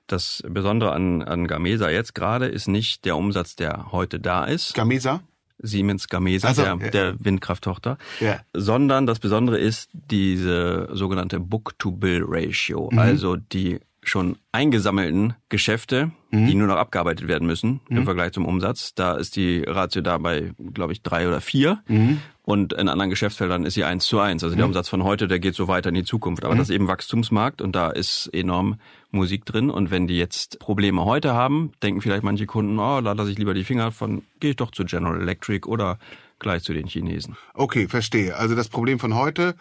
das 0.05 0.43
Besondere 0.47 0.91
an, 0.91 1.23
an 1.23 1.47
Gamesa 1.47 1.89
jetzt 1.89 2.13
gerade 2.13 2.47
ist 2.47 2.67
nicht 2.67 3.05
der 3.05 3.15
Umsatz, 3.15 3.55
der 3.55 3.91
heute 3.91 4.19
da 4.19 4.45
ist. 4.45 4.73
Gamesa? 4.73 5.21
Siemens 5.59 6.07
Gamesa, 6.07 6.49
also, 6.49 6.61
der, 6.61 6.77
ja. 6.79 6.89
der 6.91 7.15
Windkrafttochter, 7.25 7.97
ja. 8.19 8.39
sondern 8.53 9.07
das 9.07 9.17
Besondere 9.17 9.57
ist 9.57 9.89
diese 9.93 10.87
sogenannte 10.91 11.39
Book-to-Bill-Ratio, 11.39 12.89
mhm. 12.91 12.99
also 12.99 13.37
die 13.37 13.79
schon 14.09 14.37
eingesammelten 14.51 15.35
Geschäfte, 15.49 16.11
mhm. 16.31 16.47
die 16.47 16.55
nur 16.55 16.67
noch 16.67 16.77
abgearbeitet 16.77 17.27
werden 17.27 17.47
müssen 17.47 17.81
mhm. 17.89 17.97
im 17.97 18.03
Vergleich 18.05 18.33
zum 18.33 18.45
Umsatz. 18.45 18.93
Da 18.95 19.15
ist 19.15 19.35
die 19.35 19.63
Ratio 19.63 20.01
dabei, 20.01 20.53
glaube 20.73 20.93
ich, 20.93 21.01
drei 21.01 21.27
oder 21.27 21.41
vier. 21.41 21.83
Mhm. 21.87 22.19
Und 22.43 22.73
in 22.73 22.87
anderen 22.87 23.09
Geschäftsfeldern 23.09 23.65
ist 23.65 23.73
sie 23.73 23.83
eins 23.83 24.05
zu 24.05 24.19
eins. 24.19 24.43
Also 24.43 24.55
der 24.55 24.65
mhm. 24.65 24.69
Umsatz 24.69 24.87
von 24.87 25.03
heute, 25.03 25.27
der 25.27 25.39
geht 25.39 25.55
so 25.55 25.67
weiter 25.67 25.89
in 25.89 25.95
die 25.95 26.05
Zukunft. 26.05 26.45
Aber 26.45 26.53
mhm. 26.53 26.59
das 26.59 26.69
ist 26.69 26.75
eben 26.75 26.87
Wachstumsmarkt 26.87 27.61
und 27.61 27.75
da 27.75 27.89
ist 27.89 28.29
enorm 28.31 28.79
Musik 29.11 29.45
drin. 29.45 29.69
Und 29.69 29.91
wenn 29.91 30.07
die 30.07 30.17
jetzt 30.17 30.59
Probleme 30.59 31.03
heute 31.03 31.33
haben, 31.33 31.73
denken 31.83 32.01
vielleicht 32.01 32.23
manche 32.23 32.45
Kunden, 32.45 32.79
oh, 32.79 33.01
da 33.01 33.11
lasse 33.11 33.31
ich 33.31 33.37
lieber 33.37 33.53
die 33.53 33.65
Finger 33.65 33.91
von, 33.91 34.23
gehe 34.39 34.51
ich 34.51 34.55
doch 34.55 34.71
zu 34.71 34.85
General 34.85 35.19
Electric 35.19 35.67
oder 35.67 35.99
gleich 36.39 36.63
zu 36.63 36.73
den 36.73 36.87
Chinesen. 36.87 37.35
Okay, 37.53 37.87
verstehe. 37.87 38.37
Also 38.37 38.55
das 38.55 38.69
Problem 38.69 38.99
von 38.99 39.15
heute 39.15 39.55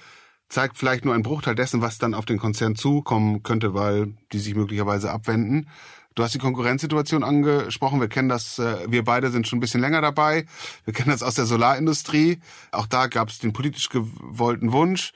zeigt 0.49 0.79
vielleicht 0.79 1.05
nur 1.05 1.15
einen 1.15 1.23
Bruchteil 1.23 1.55
dessen, 1.55 1.83
was 1.83 1.99
dann 1.99 2.15
auf 2.15 2.25
den 2.25 2.39
Konzern 2.39 2.77
zukommen 2.77 3.43
könnte, 3.43 3.75
weil 3.75 4.15
die 4.33 4.39
sich 4.39 4.55
möglicherweise 4.55 5.11
abwenden. 5.11 5.69
Du 6.15 6.23
hast 6.23 6.35
die 6.35 6.39
Konkurrenzsituation 6.39 7.23
angesprochen. 7.23 8.01
Wir 8.01 8.09
kennen 8.09 8.31
das, 8.31 8.59
äh, 8.59 8.91
wir 8.91 9.05
beide 9.05 9.31
sind 9.31 9.47
schon 9.47 9.59
ein 9.59 9.61
bisschen 9.61 9.83
länger 9.83 10.01
dabei. 10.01 10.47
Wir 10.85 10.95
kennen 10.95 11.11
das 11.11 11.23
aus 11.23 11.35
der 11.35 11.45
Solarindustrie. 11.45 12.39
Auch 12.73 12.87
da 12.87 13.07
gab 13.07 13.29
es 13.29 13.39
den 13.39 13.53
politisch 13.53 13.91
gewollten 13.91 14.73
Wunsch, 14.73 15.13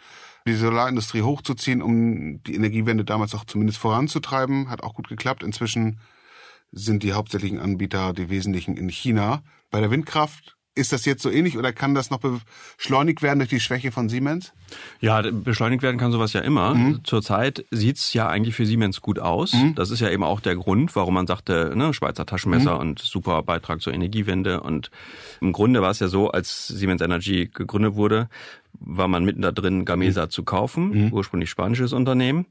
die 0.47 0.55
Solarindustrie 0.55 1.23
hochzuziehen, 1.23 1.81
um 1.81 2.43
die 2.43 2.55
Energiewende 2.55 3.05
damals 3.05 3.35
auch 3.35 3.45
zumindest 3.45 3.79
voranzutreiben. 3.79 4.69
Hat 4.69 4.83
auch 4.83 4.95
gut 4.95 5.09
geklappt. 5.09 5.43
Inzwischen 5.43 6.01
sind 6.71 7.03
die 7.03 7.15
hauptsächlichen 7.15 7.61
Anbieter 7.61 8.13
die 8.13 8.29
wesentlichen 8.29 8.77
in 8.77 8.91
China. 8.91 9.43
Bei 9.71 9.81
der 9.81 9.91
Windkraft 9.91 10.59
ist 10.75 10.93
das 10.93 11.05
jetzt 11.05 11.23
so 11.23 11.31
ähnlich 11.31 11.59
oder 11.59 11.73
kann 11.73 11.95
das 11.95 12.11
noch 12.11 12.21
beschleunigt 12.21 13.23
werden 13.23 13.41
durch 13.41 13.51
die 13.51 13.61
Schwäche 13.61 13.91
von 13.91 14.09
Siemens? 14.09 14.53
Ja, 15.01 15.21
beschleunigt 15.23 15.83
werden 15.83 15.99
kann 15.99 16.13
sowas 16.13 16.33
ja 16.33 16.41
immer. 16.41 16.75
Mhm. 16.75 17.01
Zurzeit 17.05 17.65
sieht's 17.71 18.13
ja 18.13 18.29
eigentlich 18.29 18.55
für 18.55 18.67
Siemens 18.67 19.01
gut 19.01 19.19
aus. 19.19 19.53
Mhm. 19.53 19.75
Das 19.75 19.91
ist 19.91 20.01
ja 20.01 20.09
eben 20.11 20.23
auch 20.23 20.41
der 20.41 20.55
Grund, 20.55 20.95
warum 20.95 21.15
man 21.15 21.27
sagte, 21.27 21.73
ne, 21.75 21.93
Schweizer 21.93 22.25
Taschenmesser 22.25 22.75
mhm. 22.75 22.81
und 22.81 22.99
super 23.01 23.43
Beitrag 23.43 23.83
zur 23.83 23.93
Energiewende. 23.93 24.61
Und 24.61 24.91
im 25.41 25.53
Grunde 25.53 25.83
war 25.83 25.91
es 25.91 25.99
ja 25.99 26.09
so, 26.09 26.31
als 26.31 26.69
Siemens 26.69 27.03
Energy 27.03 27.51
gegründet 27.53 27.97
wurde, 27.97 28.29
war 28.79 29.09
man 29.09 29.25
mitten 29.25 29.43
da 29.43 29.53
drin, 29.53 29.85
Gamesa 29.85 30.27
mhm. 30.27 30.31
zu 30.31 30.45
kaufen, 30.45 31.07
mhm. 31.07 31.13
ursprünglich 31.13 31.51
spanisches 31.51 31.93
Unternehmen 31.93 32.47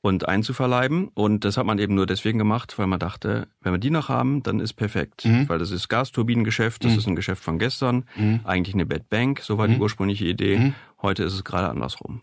und 0.00 0.28
einzuverleiben. 0.28 1.08
Und 1.08 1.44
das 1.44 1.56
hat 1.56 1.66
man 1.66 1.78
eben 1.78 1.94
nur 1.94 2.06
deswegen 2.06 2.38
gemacht, 2.38 2.78
weil 2.78 2.86
man 2.86 3.00
dachte, 3.00 3.48
wenn 3.60 3.72
wir 3.72 3.78
die 3.78 3.90
noch 3.90 4.08
haben, 4.08 4.42
dann 4.42 4.60
ist 4.60 4.74
perfekt. 4.74 5.24
Mhm. 5.24 5.48
Weil 5.48 5.58
das 5.58 5.70
ist 5.70 5.88
Gasturbinengeschäft, 5.88 6.84
das 6.84 6.92
mhm. 6.92 6.98
ist 6.98 7.06
ein 7.08 7.16
Geschäft 7.16 7.42
von 7.42 7.58
gestern, 7.58 8.04
mhm. 8.16 8.40
eigentlich 8.44 8.74
eine 8.74 8.86
Bad 8.86 9.08
Bank, 9.08 9.40
so 9.40 9.58
war 9.58 9.68
die 9.68 9.76
mhm. 9.76 9.82
ursprüngliche 9.82 10.26
Idee. 10.26 10.72
Heute 11.00 11.24
ist 11.24 11.34
es 11.34 11.44
gerade 11.44 11.68
andersrum. 11.68 12.20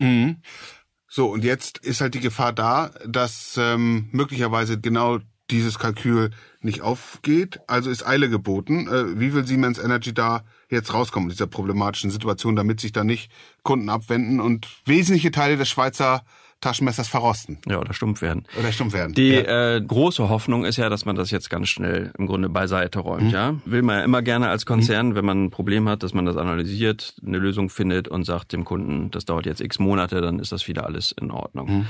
So, 1.14 1.30
und 1.30 1.44
jetzt 1.44 1.76
ist 1.78 2.00
halt 2.00 2.14
die 2.14 2.20
Gefahr 2.20 2.54
da, 2.54 2.90
dass 3.06 3.58
ähm, 3.60 4.08
möglicherweise 4.12 4.80
genau 4.80 5.18
dieses 5.50 5.78
Kalkül 5.78 6.30
nicht 6.60 6.80
aufgeht. 6.82 7.60
Also 7.66 7.90
ist 7.90 8.06
Eile 8.06 8.28
geboten. 8.28 8.88
Äh, 8.88 9.20
wie 9.20 9.34
will 9.34 9.46
Siemens 9.46 9.78
Energy 9.78 10.14
da 10.14 10.44
jetzt 10.68 10.94
rauskommen, 10.94 11.28
dieser 11.28 11.46
problematischen 11.46 12.10
Situation, 12.10 12.56
damit 12.56 12.80
sich 12.80 12.92
da 12.92 13.04
nicht 13.04 13.30
Kunden 13.62 13.88
abwenden 13.88 14.40
und 14.40 14.68
wesentliche 14.86 15.30
Teile 15.30 15.56
des 15.56 15.68
Schweizer 15.68 16.22
Taschenmessers 16.62 17.08
verrosten. 17.08 17.58
Ja, 17.66 17.78
oder 17.78 17.92
stumpf 17.92 18.22
werden. 18.22 18.44
Oder 18.58 18.72
stumpf 18.72 18.94
werden. 18.94 19.14
Die 19.14 19.30
ja. 19.30 19.74
äh, 19.76 19.82
große 19.82 20.28
Hoffnung 20.28 20.64
ist 20.64 20.76
ja, 20.76 20.88
dass 20.88 21.04
man 21.04 21.16
das 21.16 21.30
jetzt 21.30 21.50
ganz 21.50 21.68
schnell 21.68 22.12
im 22.16 22.26
Grunde 22.26 22.48
beiseite 22.48 23.00
räumt. 23.00 23.24
Mhm. 23.24 23.30
Ja, 23.30 23.54
Will 23.64 23.82
man 23.82 23.98
ja 23.98 24.04
immer 24.04 24.22
gerne 24.22 24.48
als 24.48 24.64
Konzern, 24.64 25.08
mhm. 25.08 25.14
wenn 25.16 25.24
man 25.24 25.44
ein 25.44 25.50
Problem 25.50 25.88
hat, 25.88 26.02
dass 26.04 26.14
man 26.14 26.24
das 26.24 26.36
analysiert, 26.36 27.16
eine 27.26 27.38
Lösung 27.38 27.68
findet 27.68 28.08
und 28.08 28.24
sagt 28.24 28.52
dem 28.52 28.64
Kunden, 28.64 29.10
das 29.10 29.24
dauert 29.24 29.44
jetzt 29.44 29.60
x 29.60 29.78
Monate, 29.78 30.20
dann 30.20 30.38
ist 30.38 30.52
das 30.52 30.68
wieder 30.68 30.86
alles 30.86 31.12
in 31.20 31.30
Ordnung. 31.30 31.78
Mhm 31.78 31.86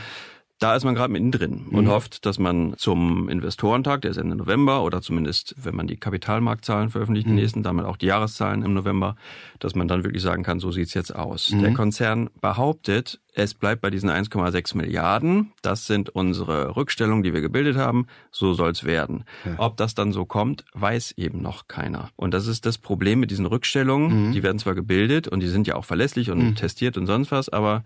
da 0.59 0.77
ist 0.77 0.85
man 0.85 0.95
gerade 0.95 1.13
mittendrin 1.13 1.67
und 1.71 1.87
mhm. 1.87 1.91
hofft, 1.91 2.25
dass 2.25 2.39
man 2.39 2.75
zum 2.77 3.29
Investorentag, 3.29 4.03
der 4.03 4.13
ist 4.13 4.17
Ende 4.17 4.37
November, 4.37 4.85
oder 4.85 5.03
zumindest, 5.03 5.57
wenn 5.61 5.75
man 5.75 5.89
die 5.89 5.97
Kapitalmarktzahlen 5.97 6.91
veröffentlicht, 6.91 7.27
mhm. 7.27 7.37
die 7.37 7.43
nächsten, 7.43 7.63
damit 7.65 7.85
auch 7.85 7.97
die 7.97 8.07
Jahreszahlen 8.07 8.63
im 8.63 8.73
November, 8.73 9.17
dass 9.59 9.75
man 9.75 9.89
dann 9.89 10.05
wirklich 10.05 10.23
sagen 10.23 10.45
kann, 10.45 10.61
so 10.61 10.71
sieht's 10.71 10.95
jetzt 10.95 11.15
aus. 11.15 11.51
Mhm. 11.51 11.63
Der 11.63 11.75
Konzern 11.75 12.31
behauptet, 12.41 13.21
es 13.35 13.55
bleibt 13.55 13.81
bei 13.81 13.91
diesen 13.91 14.11
1,6 14.11 14.77
Milliarden. 14.77 15.53
Das 15.63 15.87
sind 15.87 16.11
unsere 16.11 16.77
Rückstellungen, 16.77 17.23
die 17.23 17.33
wir 17.33 17.41
gebildet 17.41 17.77
haben. 17.77 18.07
So 18.31 18.53
soll's 18.55 18.85
werden. 18.85 19.25
Ja. 19.45 19.55
Ob 19.59 19.77
das 19.79 19.95
dann 19.95 20.13
so 20.13 20.27
kommt, 20.27 20.65
weiß 20.75 21.15
eben 21.17 21.41
noch 21.43 21.67
keiner. 21.67 22.11
Und 22.15 22.35
das 22.35 22.47
ist 22.47 22.67
das 22.67 22.79
Problem 22.79 23.21
mit 23.21 23.31
diesen 23.31 23.47
Rückstellungen. 23.47 24.29
Mhm. 24.29 24.33
Die 24.33 24.43
werden 24.43 24.59
zwar 24.59 24.75
gebildet 24.75 25.29
und 25.29 25.41
die 25.41 25.49
sind 25.49 25.67
ja 25.67 25.75
auch 25.75 25.85
verlässlich 25.85 26.31
und 26.31 26.39
mhm. 26.39 26.55
testiert 26.55 26.97
und 26.97 27.07
sonst 27.07 27.33
was, 27.33 27.49
aber 27.49 27.85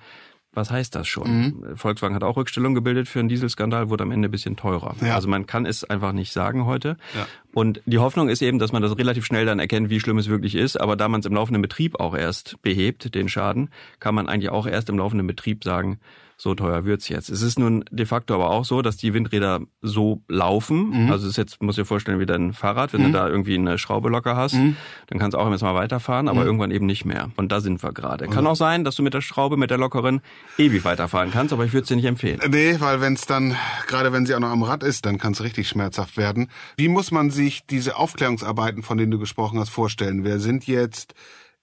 was 0.57 0.71
heißt 0.71 0.95
das 0.95 1.07
schon? 1.07 1.31
Mhm. 1.31 1.77
Volkswagen 1.77 2.15
hat 2.15 2.25
auch 2.25 2.37
Rückstellung 2.37 2.75
gebildet 2.75 3.09
für 3.09 3.21
einen 3.21 3.29
Dieselskandal, 3.29 3.91
wurde 3.91 4.05
am 4.05 4.11
Ende 4.11 4.29
ein 4.29 4.31
bisschen 4.31 4.57
teurer. 4.57 4.97
Ja. 5.01 5.15
Also 5.15 5.29
man 5.29 5.47
kann 5.47 5.67
es 5.67 5.85
einfach 5.85 6.13
nicht 6.13 6.33
sagen 6.33 6.65
heute. 6.65 6.97
Ja. 7.15 7.27
Und 7.53 7.83
die 7.87 7.99
Hoffnung 7.99 8.29
ist 8.29 8.43
eben, 8.43 8.59
dass 8.59 8.73
man 8.73 8.83
das 8.83 8.97
relativ 8.97 9.25
schnell 9.27 9.47
dann 9.47 9.59
erkennt, 9.59 9.91
wie 9.91 10.01
schlimm 10.01 10.19
es 10.19 10.29
wirklich 10.29 10.55
ist. 10.55 10.81
Aber 10.81 10.97
da 10.97 11.09
man 11.09 11.21
es 11.21 11.27
im 11.27 11.35
laufenden 11.35 11.63
Betrieb 11.63 12.01
auch 12.01 12.17
erst 12.17 12.61
behebt, 12.63 13.15
den 13.15 13.29
Schaden, 13.29 13.71
kann 14.01 14.15
man 14.15 14.29
eigentlich 14.29 14.51
auch 14.51 14.67
erst 14.67 14.89
im 14.89 14.99
laufenden 14.99 15.27
Betrieb 15.27 15.63
sagen, 15.63 15.99
so 16.37 16.55
teuer 16.55 16.85
wird's 16.85 17.09
jetzt. 17.09 17.31
Es 17.31 17.41
ist 17.41 17.59
nun 17.59 17.85
de 17.91 18.05
facto 18.05 18.35
aber 18.35 18.51
auch 18.51 18.65
so, 18.65 18.83
dass 18.83 18.99
die 18.99 19.15
Windräder 19.15 19.61
so 19.81 20.23
laufen. 20.29 21.05
Mhm. 21.05 21.11
Also 21.11 21.25
es 21.25 21.31
ist 21.31 21.37
jetzt, 21.39 21.63
muss 21.63 21.77
dir 21.77 21.87
vorstellen, 21.87 22.21
wie 22.21 22.27
dein 22.27 22.53
Fahrrad, 22.53 22.93
wenn 22.93 23.01
mhm. 23.01 23.07
du 23.07 23.13
da 23.13 23.29
irgendwie 23.29 23.55
eine 23.55 23.79
Schraube 23.79 24.11
locker 24.11 24.37
hast, 24.37 24.55
mhm. 24.55 24.77
dann 25.07 25.19
kannst 25.19 25.35
du 25.35 25.39
auch 25.39 25.47
immer 25.47 25.57
mal 25.57 25.75
weiterfahren, 25.75 26.29
aber 26.29 26.41
mhm. 26.41 26.47
irgendwann 26.47 26.71
eben 26.71 26.85
nicht 26.85 27.07
mehr. 27.07 27.31
Und 27.37 27.53
da 27.53 27.61
sind 27.61 27.83
wir 27.83 27.93
gerade. 27.93 28.29
Kann 28.29 28.47
auch 28.47 28.57
sein, 28.57 28.85
dass 28.85 28.97
du 28.97 29.03
mit 29.03 29.15
der 29.15 29.23
Schraube, 29.23 29.57
mit 29.57 29.71
der 29.71 29.79
lockeren 29.79 30.21
ewig 30.59 30.85
weiterfahren 30.85 31.31
kannst, 31.31 31.55
aber 31.55 31.65
ich 31.65 31.73
würde 31.73 31.83
es 31.83 31.89
dir 31.89 31.97
nicht 31.97 32.05
empfehlen. 32.05 32.41
Nee, 32.51 32.77
weil 32.81 33.01
wenn 33.01 33.15
es 33.15 33.27
dann, 33.27 33.57
gerade 33.87 34.13
wenn 34.13 34.27
sie 34.27 34.35
auch 34.35 34.41
noch 34.41 34.51
am 34.51 34.63
Rad 34.63 34.83
ist, 34.83 35.07
dann 35.07 35.19
kann 35.19 35.33
es 35.33 35.43
richtig 35.43 35.69
schmerzhaft 35.69 36.19
werden. 36.19 36.49
Wie 36.77 36.89
muss 36.89 37.11
man 37.11 37.31
sich 37.31 37.67
diese 37.67 37.97
Aufklärungsarbeiten, 37.97 38.83
von 38.83 38.99
denen 38.99 39.11
du 39.11 39.19
gesprochen 39.19 39.59
hast, 39.59 39.71
vorstellen? 39.71 40.23
Wer 40.25 40.39
sind 40.39 40.67
jetzt 40.67 41.15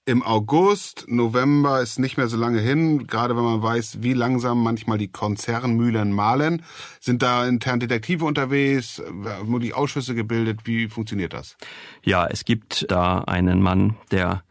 im 0.06 0.22
August, 0.22 1.06
November 1.08 1.82
ist 1.82 1.98
nicht 1.98 2.18
mehr 2.18 2.28
so 2.28 2.36
lange 2.36 2.60
hin, 2.60 3.08
gerade 3.08 3.38
wenn 3.38 3.44
man 3.44 3.64
weiß, 3.64 4.00
wie 4.02 4.14
langsam 4.14 4.62
manchmal 4.62 4.98
die 4.98 5.08
Konzernmühlen 5.08 6.12
mahlen. 6.12 6.64
Sind 7.00 7.22
da 7.22 7.46
intern 7.46 7.80
Detektive 7.80 8.26
unterwegs, 8.26 9.02
wurden 9.42 9.62
die 9.62 9.74
Ausschüsse 9.74 10.14
gebildet? 10.14 10.62
Wie 10.66 10.90
funktioniert 10.90 11.34
das? 11.34 11.56
Ja, 12.04 12.28
es 12.28 12.44
gibt 12.44 12.86
da 12.92 13.20
einen 13.20 13.62
Mann, 13.62 13.96
der 14.12 14.44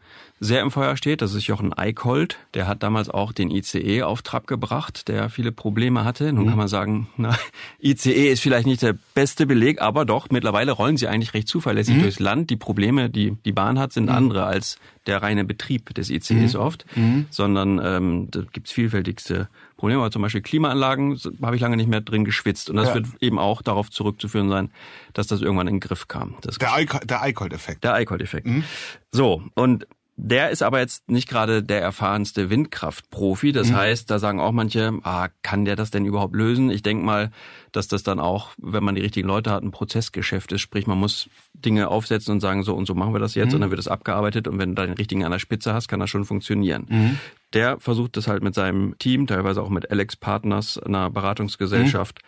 sehr 0.43 0.61
im 0.61 0.71
Feuer 0.71 0.97
steht. 0.97 1.21
Das 1.21 1.33
ist 1.33 1.47
Jochen 1.47 1.73
Eickholt. 1.73 2.37
Der 2.53 2.67
hat 2.67 2.83
damals 2.83 3.09
auch 3.09 3.31
den 3.31 3.49
ICE 3.49 4.03
auf 4.03 4.21
Trab 4.21 4.45
gebracht, 4.45 5.07
der 5.07 5.29
viele 5.29 5.51
Probleme 5.51 6.03
hatte. 6.03 6.33
Nun 6.33 6.45
mhm. 6.45 6.49
kann 6.49 6.57
man 6.57 6.67
sagen, 6.67 7.07
na, 7.17 7.37
ICE 7.81 8.31
ist 8.31 8.41
vielleicht 8.41 8.67
nicht 8.67 8.81
der 8.81 8.95
beste 9.13 9.45
Beleg, 9.45 9.81
aber 9.81 10.05
doch, 10.05 10.29
mittlerweile 10.29 10.73
rollen 10.73 10.97
sie 10.97 11.07
eigentlich 11.07 11.33
recht 11.33 11.47
zuverlässig 11.47 11.95
mhm. 11.95 12.01
durchs 12.01 12.19
Land. 12.19 12.49
Die 12.49 12.57
Probleme, 12.57 13.09
die 13.09 13.37
die 13.45 13.53
Bahn 13.53 13.79
hat, 13.79 13.93
sind 13.93 14.05
mhm. 14.05 14.15
andere 14.15 14.45
als 14.45 14.77
der 15.05 15.21
reine 15.21 15.45
Betrieb 15.45 15.93
des 15.95 16.09
ICEs 16.09 16.53
mhm. 16.53 16.59
oft, 16.59 16.85
mhm. 16.95 17.25
sondern 17.29 17.81
ähm, 17.83 18.27
da 18.31 18.41
gibt's 18.51 18.71
vielfältigste 18.71 19.49
Probleme. 19.77 20.01
Aber 20.01 20.11
zum 20.11 20.21
Beispiel 20.21 20.41
Klimaanlagen 20.41 21.19
habe 21.41 21.55
ich 21.55 21.61
lange 21.61 21.77
nicht 21.77 21.89
mehr 21.89 22.01
drin 22.01 22.25
geschwitzt. 22.25 22.69
Und 22.69 22.77
das 22.77 22.89
ja. 22.89 22.95
wird 22.95 23.07
eben 23.19 23.39
auch 23.39 23.61
darauf 23.61 23.89
zurückzuführen 23.89 24.49
sein, 24.49 24.71
dass 25.13 25.27
das 25.27 25.41
irgendwann 25.41 25.67
in 25.67 25.75
den 25.75 25.79
Griff 25.81 26.07
kam. 26.07 26.35
Das 26.41 26.57
der 26.57 27.21
Eichhold-Effekt. 27.21 27.83
Der 27.83 27.93
Eichhold-Effekt. 27.93 28.47
Mhm. 28.47 28.63
So, 29.11 29.43
und 29.55 29.85
der 30.15 30.51
ist 30.51 30.61
aber 30.61 30.79
jetzt 30.79 31.09
nicht 31.09 31.27
gerade 31.27 31.63
der 31.63 31.81
erfahrenste 31.81 32.49
Windkraftprofi. 32.49 33.51
Das 33.51 33.69
mhm. 33.69 33.75
heißt, 33.75 34.11
da 34.11 34.19
sagen 34.19 34.39
auch 34.39 34.51
manche, 34.51 34.93
ah, 35.03 35.29
kann 35.41 35.65
der 35.65 35.75
das 35.75 35.89
denn 35.89 36.05
überhaupt 36.05 36.35
lösen? 36.35 36.69
Ich 36.69 36.83
denke 36.83 37.03
mal, 37.03 37.31
dass 37.71 37.87
das 37.87 38.03
dann 38.03 38.19
auch, 38.19 38.51
wenn 38.57 38.83
man 38.83 38.93
die 38.93 39.01
richtigen 39.01 39.27
Leute 39.27 39.49
hat, 39.49 39.63
ein 39.63 39.71
Prozessgeschäft 39.71 40.51
ist. 40.51 40.61
Sprich, 40.61 40.85
man 40.85 40.99
muss 40.99 41.29
Dinge 41.53 41.87
aufsetzen 41.87 42.33
und 42.33 42.41
sagen, 42.41 42.61
so 42.61 42.75
und 42.75 42.85
so 42.85 42.93
machen 42.93 43.13
wir 43.13 43.19
das 43.19 43.33
jetzt 43.33 43.49
mhm. 43.49 43.55
und 43.55 43.61
dann 43.61 43.69
wird 43.71 43.79
das 43.79 43.87
abgearbeitet 43.87 44.47
und 44.47 44.59
wenn 44.59 44.69
du 44.69 44.75
da 44.75 44.85
den 44.85 44.95
richtigen 44.95 45.23
an 45.23 45.31
der 45.31 45.39
Spitze 45.39 45.73
hast, 45.73 45.87
kann 45.87 45.99
das 45.99 46.11
schon 46.11 46.25
funktionieren. 46.25 46.85
Mhm. 46.89 47.17
Der 47.53 47.79
versucht 47.79 48.15
das 48.15 48.27
halt 48.27 48.43
mit 48.43 48.53
seinem 48.53 48.95
Team, 48.99 49.25
teilweise 49.25 49.63
auch 49.63 49.69
mit 49.69 49.89
Alex 49.89 50.15
Partners, 50.15 50.77
einer 50.77 51.09
Beratungsgesellschaft, 51.09 52.19
mhm. 52.21 52.27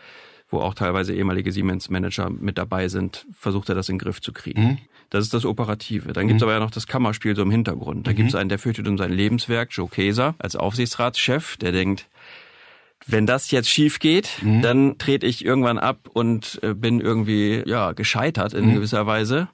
Wo 0.49 0.59
auch 0.59 0.73
teilweise 0.73 1.13
ehemalige 1.13 1.51
Siemens-Manager 1.51 2.29
mit 2.29 2.57
dabei 2.57 2.87
sind, 2.87 3.25
versucht 3.31 3.69
er 3.69 3.75
das 3.75 3.89
in 3.89 3.95
den 3.95 3.99
Griff 3.99 4.21
zu 4.21 4.31
kriegen. 4.31 4.61
Mhm. 4.61 4.77
Das 5.09 5.23
ist 5.23 5.33
das 5.33 5.45
Operative. 5.45 6.13
Dann 6.13 6.27
gibt's 6.27 6.41
mhm. 6.41 6.49
aber 6.49 6.53
ja 6.53 6.59
noch 6.59 6.71
das 6.71 6.87
Kammerspiel 6.87 7.35
so 7.35 7.41
im 7.41 7.51
Hintergrund. 7.51 8.07
Da 8.07 8.11
mhm. 8.11 8.15
gibt's 8.15 8.35
einen, 8.35 8.49
der 8.49 8.59
fürchtet 8.59 8.87
um 8.87 8.97
sein 8.97 9.11
Lebenswerk, 9.11 9.69
Joe 9.71 9.87
Keser, 9.87 10.35
als 10.39 10.55
Aufsichtsratschef, 10.55 11.57
der 11.57 11.71
denkt, 11.71 12.07
wenn 13.07 13.27
das 13.27 13.51
jetzt 13.51 13.69
schief 13.69 13.99
geht, 13.99 14.29
mhm. 14.41 14.61
dann 14.61 14.97
trete 14.97 15.27
ich 15.27 15.45
irgendwann 15.45 15.77
ab 15.77 16.09
und 16.13 16.59
äh, 16.63 16.73
bin 16.73 16.99
irgendwie 16.99 17.61
ja 17.65 17.91
gescheitert 17.91 18.53
in 18.53 18.69
mhm. 18.69 18.75
gewisser 18.75 19.05
Weise. 19.05 19.47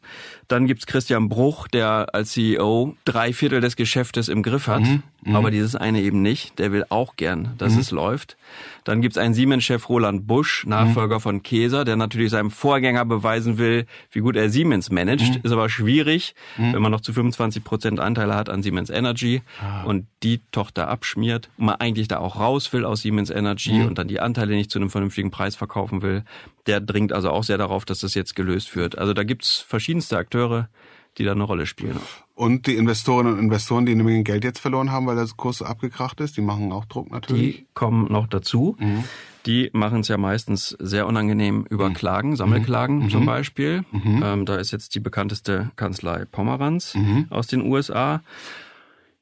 Dann 0.51 0.67
gibt's 0.67 0.85
Christian 0.85 1.29
Bruch, 1.29 1.69
der 1.69 2.13
als 2.13 2.31
CEO 2.31 2.97
drei 3.05 3.31
Viertel 3.31 3.61
des 3.61 3.77
Geschäftes 3.77 4.27
im 4.27 4.43
Griff 4.43 4.67
hat, 4.67 4.81
mhm. 4.81 5.01
mhm. 5.23 5.35
aber 5.37 5.49
dieses 5.49 5.77
eine 5.77 6.01
eben 6.01 6.21
nicht. 6.21 6.59
Der 6.59 6.73
will 6.73 6.83
auch 6.89 7.15
gern, 7.15 7.53
dass 7.57 7.75
mhm. 7.75 7.79
es 7.79 7.91
läuft. 7.91 8.35
Dann 8.83 9.01
gibt's 9.01 9.17
einen 9.17 9.33
Siemens-Chef 9.33 9.87
Roland 9.87 10.27
Busch, 10.27 10.65
Nachfolger 10.65 11.15
mhm. 11.15 11.21
von 11.21 11.43
Keser, 11.43 11.85
der 11.85 11.95
natürlich 11.95 12.31
seinem 12.31 12.51
Vorgänger 12.51 13.05
beweisen 13.05 13.59
will, 13.59 13.85
wie 14.11 14.19
gut 14.19 14.35
er 14.35 14.49
Siemens 14.49 14.91
managt. 14.91 15.35
Mhm. 15.35 15.39
Ist 15.43 15.53
aber 15.53 15.69
schwierig, 15.69 16.35
mhm. 16.57 16.73
wenn 16.73 16.81
man 16.81 16.91
noch 16.91 17.01
zu 17.01 17.13
25 17.13 17.63
Prozent 17.63 17.99
Anteile 18.01 18.35
hat 18.35 18.49
an 18.49 18.61
Siemens 18.61 18.89
Energy 18.89 19.43
ah. 19.61 19.83
und 19.83 20.05
die 20.21 20.41
Tochter 20.51 20.89
abschmiert 20.89 21.49
und 21.57 21.67
man 21.67 21.75
eigentlich 21.75 22.09
da 22.09 22.17
auch 22.17 22.37
raus 22.37 22.73
will 22.73 22.83
aus 22.83 23.03
Siemens 23.03 23.29
Energy 23.29 23.73
mhm. 23.73 23.85
und 23.85 23.97
dann 23.97 24.09
die 24.09 24.19
Anteile 24.19 24.53
nicht 24.55 24.69
zu 24.69 24.79
einem 24.79 24.89
vernünftigen 24.89 25.31
Preis 25.31 25.55
verkaufen 25.55 26.01
will. 26.01 26.23
Der 26.67 26.79
dringt 26.79 27.13
also 27.13 27.29
auch 27.31 27.43
sehr 27.43 27.57
darauf, 27.57 27.85
dass 27.85 27.99
das 27.99 28.13
jetzt 28.13 28.35
gelöst 28.35 28.75
wird. 28.75 28.97
Also 28.97 29.13
da 29.13 29.23
gibt's 29.23 29.57
verschiedenste 29.57 30.17
Akteure, 30.17 30.69
die 31.17 31.23
da 31.23 31.31
eine 31.31 31.43
Rolle 31.43 31.65
spielen. 31.65 31.99
Und 32.35 32.67
die 32.67 32.75
Investorinnen 32.75 33.33
und 33.33 33.39
Investoren, 33.39 33.85
die 33.85 33.91
eine 33.91 34.03
Menge 34.03 34.23
Geld 34.23 34.43
jetzt 34.43 34.59
verloren 34.59 34.91
haben, 34.91 35.05
weil 35.05 35.15
der 35.15 35.27
Kurs 35.35 35.61
abgekracht 35.61 36.19
ist, 36.21 36.37
die 36.37 36.41
machen 36.41 36.71
auch 36.71 36.85
Druck 36.85 37.11
natürlich. 37.11 37.57
Die 37.57 37.67
kommen 37.73 38.11
noch 38.11 38.27
dazu. 38.27 38.75
Mhm. 38.79 39.03
Die 39.45 39.69
machen 39.73 40.01
es 40.01 40.07
ja 40.07 40.17
meistens 40.17 40.75
sehr 40.79 41.07
unangenehm 41.07 41.65
über 41.69 41.89
mhm. 41.89 41.93
Klagen, 41.95 42.35
Sammelklagen 42.35 43.03
mhm. 43.03 43.09
zum 43.09 43.25
Beispiel. 43.25 43.83
Mhm. 43.91 44.21
Ähm, 44.23 44.45
da 44.45 44.55
ist 44.55 44.71
jetzt 44.71 44.95
die 44.95 44.99
bekannteste 44.99 45.71
Kanzlei 45.75 46.25
Pomeranz 46.25 46.95
mhm. 46.95 47.25
aus 47.29 47.47
den 47.47 47.61
USA. 47.61 48.21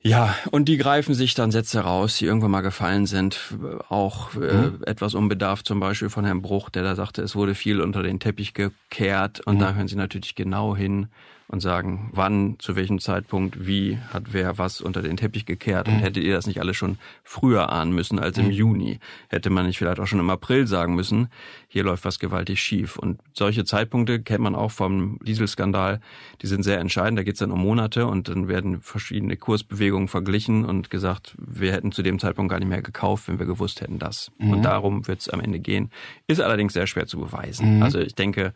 Ja, 0.02 0.34
und 0.52 0.70
die 0.70 0.78
greifen 0.78 1.14
sich 1.14 1.34
dann 1.34 1.52
Sätze 1.52 1.82
raus, 1.82 2.18
die 2.18 2.26
irgendwann 2.26 2.52
mal 2.52 2.62
gefallen 2.62 3.06
sind. 3.06 3.56
Auch 3.90 4.34
äh, 4.36 4.54
mhm. 4.54 4.84
etwas 4.86 5.14
unbedarft 5.14 5.66
zum 5.66 5.82
Beispiel 5.82 6.10
von 6.10 6.24
Herrn 6.24 6.42
Bruch, 6.42 6.70
der 6.70 6.84
da 6.84 6.96
sagte, 6.96 7.22
es 7.22 7.36
wurde 7.36 7.54
viel 7.54 7.82
unter 7.82 8.02
den 8.02 8.20
Teppich 8.20 8.54
gekehrt. 8.54 9.42
Und 9.46 9.56
mhm. 9.56 9.60
da 9.60 9.74
hören 9.74 9.90
sie 9.90 9.98
natürlich 9.98 10.36
genau 10.36 10.76
hin 10.76 11.08
und 11.50 11.62
sagen, 11.62 12.12
wann, 12.14 12.58
zu 12.60 12.76
welchem 12.76 13.00
Zeitpunkt, 13.00 13.66
wie 13.66 13.98
hat 14.14 14.34
wer 14.34 14.60
was 14.60 14.82
unter 14.82 15.02
den 15.02 15.18
Teppich 15.18 15.48
gekehrt 15.48 15.88
und 15.88 15.96
mhm. 15.96 16.00
hättet 16.00 16.24
ihr 16.24 16.36
das 16.36 16.46
nicht 16.46 16.60
alles 16.60 16.78
schon 16.78 17.00
früher 17.24 17.72
ahnen 17.72 17.92
müssen 17.92 18.20
als 18.20 18.38
im 18.38 18.46
mhm. 18.46 18.52
Juni? 18.52 19.00
Hätte 19.30 19.50
man 19.50 19.66
nicht 19.66 19.80
vielleicht 19.80 20.00
auch 20.00 20.06
schon 20.06 20.20
im 20.20 20.30
April 20.30 20.68
sagen 20.68 20.94
müssen, 20.94 21.30
hier 21.68 21.84
läuft 21.84 22.06
was 22.06 22.20
gewaltig 22.20 22.62
schief. 22.62 22.98
Und 22.98 23.20
solche 23.34 23.66
Zeitpunkte 23.66 24.22
kennt 24.22 24.42
man 24.42 24.54
auch 24.54 24.70
vom 24.70 25.18
Dieselskandal, 25.24 26.02
die 26.44 26.48
sind 26.48 26.62
sehr 26.62 26.80
entscheidend, 26.80 27.18
da 27.18 27.24
geht 27.24 27.34
es 27.34 27.40
dann 27.40 27.52
um 27.52 27.60
Monate 27.60 28.06
und 28.06 28.30
dann 28.30 28.48
werden 28.48 28.82
verschiedene 28.82 29.36
Kursbewegungen 29.36 30.08
verglichen 30.08 30.66
und 30.66 30.92
gesagt, 30.92 31.36
wir 31.40 31.74
hätten 31.74 31.92
zu 31.92 32.04
dem 32.04 32.20
Zeitpunkt 32.20 32.52
gar 32.52 32.60
nicht 32.60 32.70
mehr 32.70 32.84
gekauft, 32.84 33.28
wenn 33.28 33.40
wir 33.40 33.48
gewusst 33.48 33.82
hätten 33.82 33.98
das. 33.98 34.32
Mhm. 34.38 34.52
Und 34.52 34.62
darum 34.62 35.08
wird 35.08 35.22
es 35.22 35.30
am 35.30 35.40
Ende 35.40 35.60
gehen. 35.60 35.90
Ist 36.28 36.42
allerdings 36.42 36.74
sehr 36.74 36.86
schwer 36.86 37.08
zu 37.08 37.18
beweisen. 37.20 37.78
Mhm. 37.78 37.84
Also 37.84 37.98
ich 37.98 38.14
denke, 38.14 38.54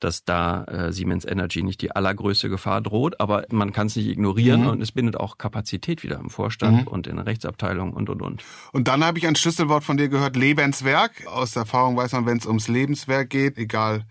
dass 0.00 0.24
da 0.24 0.64
äh, 0.64 0.92
Siemens 0.92 1.24
Energy 1.24 1.62
nicht 1.62 1.80
die 1.82 1.92
allergrößte 1.92 2.48
Gefahr 2.48 2.80
droht, 2.80 3.20
aber 3.20 3.44
man 3.50 3.72
kann 3.72 3.88
es 3.88 3.96
nicht 3.96 4.08
ignorieren 4.08 4.62
mhm. 4.62 4.68
und 4.68 4.82
es 4.82 4.92
bindet 4.92 5.16
auch 5.16 5.38
Kapazität 5.38 6.02
wieder 6.02 6.18
im 6.18 6.30
Vorstand 6.30 6.82
mhm. 6.82 6.88
und 6.88 7.06
in 7.06 7.16
der 7.16 7.26
Rechtsabteilung 7.26 7.92
und 7.92 8.10
und 8.10 8.22
und. 8.22 8.44
Und 8.72 8.88
dann 8.88 9.04
habe 9.04 9.18
ich 9.18 9.26
ein 9.26 9.36
Schlüsselwort 9.36 9.84
von 9.84 9.96
dir 9.96 10.08
gehört, 10.08 10.36
Lebenswerk. 10.36 11.26
Aus 11.26 11.56
Erfahrung 11.56 11.96
weiß 11.96 12.12
man, 12.12 12.26
wenn 12.26 12.38
es 12.38 12.46
ums 12.46 12.68
Lebenswerk 12.68 13.30
geht, 13.30 13.58
egal 13.58 14.04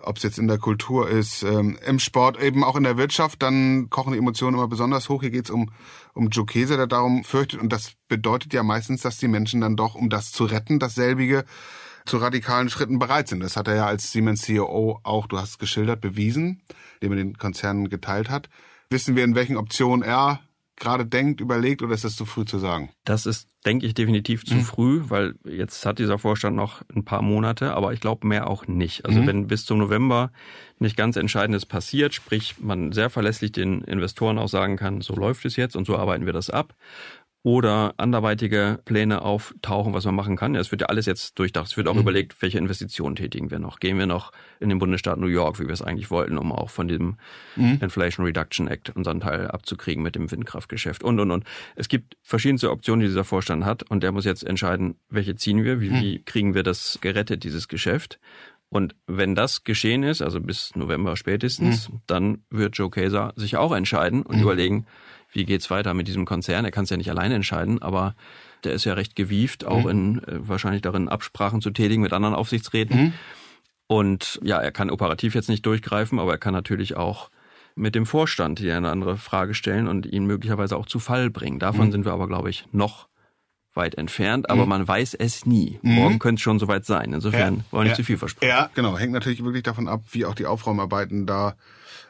ob 0.00 0.16
es 0.16 0.22
jetzt 0.22 0.38
in 0.38 0.48
der 0.48 0.58
Kultur 0.58 1.08
ist, 1.08 1.42
ähm, 1.42 1.78
im 1.86 1.98
Sport, 1.98 2.40
eben 2.40 2.64
auch 2.64 2.76
in 2.76 2.84
der 2.84 2.96
Wirtschaft, 2.96 3.42
dann 3.42 3.90
kochen 3.90 4.12
die 4.12 4.18
Emotionen 4.18 4.56
immer 4.56 4.68
besonders 4.68 5.08
hoch. 5.08 5.20
Hier 5.20 5.30
geht's 5.30 5.50
um, 5.50 5.70
um 6.14 6.28
Joe 6.28 6.46
Käse, 6.46 6.76
der 6.76 6.86
darum 6.86 7.24
fürchtet. 7.24 7.60
Und 7.60 7.72
das 7.72 7.92
bedeutet 8.08 8.54
ja 8.54 8.62
meistens, 8.62 9.02
dass 9.02 9.18
die 9.18 9.28
Menschen 9.28 9.60
dann 9.60 9.76
doch, 9.76 9.94
um 9.94 10.08
das 10.08 10.32
zu 10.32 10.44
retten, 10.44 10.78
dasselbige 10.78 11.44
zu 12.04 12.16
radikalen 12.18 12.68
Schritten 12.68 12.98
bereit 12.98 13.28
sind. 13.28 13.40
Das 13.40 13.56
hat 13.56 13.68
er 13.68 13.76
ja 13.76 13.86
als 13.86 14.12
Siemens 14.12 14.42
CEO 14.42 15.00
auch, 15.02 15.26
du 15.26 15.38
hast 15.38 15.50
es 15.50 15.58
geschildert, 15.58 16.00
bewiesen, 16.00 16.62
indem 17.00 17.12
er 17.12 17.24
den 17.24 17.38
Konzernen 17.38 17.88
geteilt 17.88 18.30
hat. 18.30 18.48
Wissen 18.90 19.16
wir, 19.16 19.24
in 19.24 19.34
welchen 19.34 19.56
Optionen 19.56 20.02
er 20.02 20.40
gerade 20.76 21.06
denkt, 21.06 21.40
überlegt 21.40 21.82
oder 21.82 21.94
ist 21.94 22.04
das 22.04 22.16
zu 22.16 22.24
früh 22.24 22.44
zu 22.44 22.58
sagen? 22.58 22.90
Das 23.04 23.24
ist, 23.24 23.48
denke 23.64 23.86
ich, 23.86 23.94
definitiv 23.94 24.44
zu 24.44 24.56
mhm. 24.56 24.62
früh, 24.62 25.02
weil 25.08 25.34
jetzt 25.44 25.86
hat 25.86 25.98
dieser 25.98 26.18
Vorstand 26.18 26.56
noch 26.56 26.82
ein 26.94 27.04
paar 27.04 27.22
Monate, 27.22 27.74
aber 27.74 27.92
ich 27.92 28.00
glaube 28.00 28.26
mehr 28.26 28.48
auch 28.48 28.66
nicht. 28.66 29.04
Also 29.04 29.20
mhm. 29.20 29.26
wenn 29.26 29.46
bis 29.46 29.64
zum 29.64 29.78
November 29.78 30.32
nicht 30.78 30.96
ganz 30.96 31.16
Entscheidendes 31.16 31.66
passiert, 31.66 32.14
sprich 32.14 32.56
man 32.58 32.92
sehr 32.92 33.10
verlässlich 33.10 33.52
den 33.52 33.82
Investoren 33.82 34.38
auch 34.38 34.48
sagen 34.48 34.76
kann, 34.76 35.00
so 35.00 35.14
läuft 35.14 35.44
es 35.44 35.56
jetzt 35.56 35.76
und 35.76 35.86
so 35.86 35.96
arbeiten 35.96 36.26
wir 36.26 36.32
das 36.32 36.50
ab, 36.50 36.74
oder 37.44 37.94
anderweitige 37.96 38.78
Pläne 38.84 39.22
auftauchen, 39.22 39.92
was 39.94 40.04
man 40.04 40.14
machen 40.14 40.36
kann. 40.36 40.54
Ja, 40.54 40.60
es 40.60 40.70
wird 40.70 40.82
ja 40.82 40.86
alles 40.86 41.06
jetzt 41.06 41.38
durchdacht. 41.40 41.66
Es 41.66 41.76
wird 41.76 41.88
auch 41.88 41.94
mhm. 41.94 42.02
überlegt, 42.02 42.40
welche 42.40 42.58
Investitionen 42.58 43.16
tätigen 43.16 43.50
wir 43.50 43.58
noch. 43.58 43.80
Gehen 43.80 43.98
wir 43.98 44.06
noch 44.06 44.30
in 44.60 44.68
den 44.68 44.78
Bundesstaat 44.78 45.18
New 45.18 45.26
York, 45.26 45.58
wie 45.58 45.66
wir 45.66 45.72
es 45.72 45.82
eigentlich 45.82 46.10
wollten, 46.10 46.38
um 46.38 46.52
auch 46.52 46.70
von 46.70 46.86
dem 46.86 47.16
mhm. 47.56 47.78
Inflation 47.80 48.24
Reduction 48.24 48.68
Act 48.68 48.90
unseren 48.90 49.18
Teil 49.18 49.48
abzukriegen 49.48 50.04
mit 50.04 50.14
dem 50.14 50.30
Windkraftgeschäft 50.30 51.02
und, 51.02 51.18
und, 51.18 51.32
und. 51.32 51.44
Es 51.74 51.88
gibt 51.88 52.16
verschiedenste 52.22 52.70
Optionen, 52.70 53.00
die 53.00 53.08
dieser 53.08 53.24
Vorstand 53.24 53.64
hat 53.64 53.82
und 53.90 54.04
der 54.04 54.12
muss 54.12 54.24
jetzt 54.24 54.44
entscheiden, 54.44 54.94
welche 55.08 55.34
ziehen 55.34 55.64
wir, 55.64 55.80
wie, 55.80 55.90
mhm. 55.90 56.00
wie 56.00 56.22
kriegen 56.22 56.54
wir 56.54 56.62
das 56.62 56.98
gerettet, 57.00 57.42
dieses 57.42 57.66
Geschäft. 57.66 58.20
Und 58.68 58.94
wenn 59.06 59.34
das 59.34 59.64
geschehen 59.64 60.02
ist, 60.02 60.22
also 60.22 60.40
bis 60.40 60.74
November 60.76 61.16
spätestens, 61.16 61.90
mhm. 61.90 62.00
dann 62.06 62.38
wird 62.48 62.78
Joe 62.78 62.88
Kaeser 62.88 63.34
sich 63.36 63.58
auch 63.58 63.72
entscheiden 63.74 64.22
und 64.22 64.36
mhm. 64.36 64.42
überlegen, 64.42 64.86
wie 65.32 65.44
geht's 65.44 65.70
weiter 65.70 65.94
mit 65.94 66.08
diesem 66.08 66.24
Konzern. 66.24 66.64
Er 66.64 66.70
kann 66.70 66.84
es 66.84 66.90
ja 66.90 66.96
nicht 66.96 67.10
alleine 67.10 67.34
entscheiden, 67.34 67.82
aber 67.82 68.14
der 68.64 68.72
ist 68.72 68.84
ja 68.84 68.94
recht 68.94 69.16
gewieft, 69.16 69.64
auch 69.64 69.84
mhm. 69.84 69.90
in 69.90 70.18
äh, 70.24 70.48
wahrscheinlich 70.48 70.82
darin 70.82 71.08
Absprachen 71.08 71.60
zu 71.60 71.70
tätigen 71.70 72.02
mit 72.02 72.12
anderen 72.12 72.34
Aufsichtsräten. 72.34 72.96
Mhm. 72.96 73.12
Und 73.86 74.40
ja, 74.42 74.58
er 74.58 74.72
kann 74.72 74.90
operativ 74.90 75.34
jetzt 75.34 75.48
nicht 75.48 75.66
durchgreifen, 75.66 76.18
aber 76.18 76.32
er 76.32 76.38
kann 76.38 76.54
natürlich 76.54 76.96
auch 76.96 77.30
mit 77.74 77.94
dem 77.94 78.06
Vorstand 78.06 78.58
hier 78.58 78.76
eine 78.76 78.90
andere 78.90 79.16
Frage 79.16 79.54
stellen 79.54 79.88
und 79.88 80.06
ihn 80.06 80.26
möglicherweise 80.26 80.76
auch 80.76 80.86
zu 80.86 80.98
Fall 80.98 81.30
bringen. 81.30 81.58
Davon 81.58 81.86
mhm. 81.86 81.92
sind 81.92 82.04
wir 82.04 82.12
aber, 82.12 82.26
glaube 82.26 82.50
ich, 82.50 82.66
noch 82.72 83.08
weit 83.74 83.94
entfernt, 83.94 84.50
aber 84.50 84.64
mhm. 84.64 84.68
man 84.68 84.88
weiß 84.88 85.14
es 85.14 85.46
nie. 85.46 85.78
Mhm. 85.82 85.94
Morgen 85.94 86.18
könnte 86.18 86.40
es 86.40 86.42
schon 86.42 86.58
soweit 86.58 86.84
sein. 86.84 87.12
Insofern 87.12 87.56
ja. 87.56 87.64
wollen 87.70 87.84
wir 87.84 87.84
nicht 87.84 87.90
ja. 87.92 87.96
zu 87.96 88.04
viel 88.04 88.18
versprechen. 88.18 88.50
Ja, 88.50 88.70
genau. 88.74 88.98
Hängt 88.98 89.12
natürlich 89.12 89.42
wirklich 89.42 89.62
davon 89.62 89.88
ab, 89.88 90.02
wie 90.10 90.26
auch 90.26 90.34
die 90.34 90.46
Aufräumarbeiten 90.46 91.26
da 91.26 91.54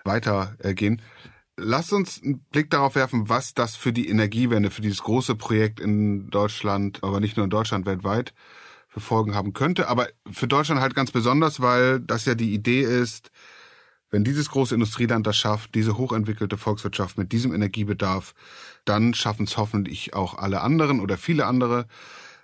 weitergehen. 0.05 1.01
Lass 1.57 1.93
uns 1.93 2.23
einen 2.23 2.41
Blick 2.51 2.71
darauf 2.71 2.95
werfen, 2.95 3.29
was 3.29 3.53
das 3.53 3.77
für 3.77 3.93
die 3.93 4.09
Energiewende, 4.09 4.71
für 4.71 4.81
dieses 4.81 5.03
große 5.03 5.35
Projekt 5.35 5.81
in 5.81 6.31
Deutschland, 6.31 7.01
aber 7.03 7.21
nicht 7.21 7.37
nur 7.37 7.45
in 7.45 7.51
Deutschland, 7.51 7.85
weltweit 7.85 8.33
für 8.89 9.01
Folgen 9.01 9.35
haben 9.35 9.53
könnte. 9.53 9.89
Aber 9.89 10.09
für 10.31 10.49
Deutschland 10.49 10.81
halt 10.81 10.95
ganz 10.95 11.11
besonders, 11.11 11.61
weil 11.61 12.01
das 12.01 12.25
ja 12.25 12.35
die 12.35 12.55
Idee 12.55 12.83
ist, 12.83 13.31
wenn 14.11 14.25
dieses 14.25 14.51
große 14.51 14.75
Industrieland 14.75 15.27
das 15.27 15.37
schafft, 15.37 15.75
diese 15.75 15.97
hochentwickelte 15.97 16.59
Volkswirtschaft 16.59 17.17
mit 17.17 17.33
diesem 17.33 17.55
Energiebedarf, 17.55 18.35
dann 18.85 19.15
schaffen 19.15 19.45
es 19.45 19.57
hoffentlich 19.57 20.15
auch 20.15 20.37
alle 20.37 20.61
anderen 20.61 21.01
oder 21.01 21.17
viele 21.17 21.47
andere. 21.47 21.87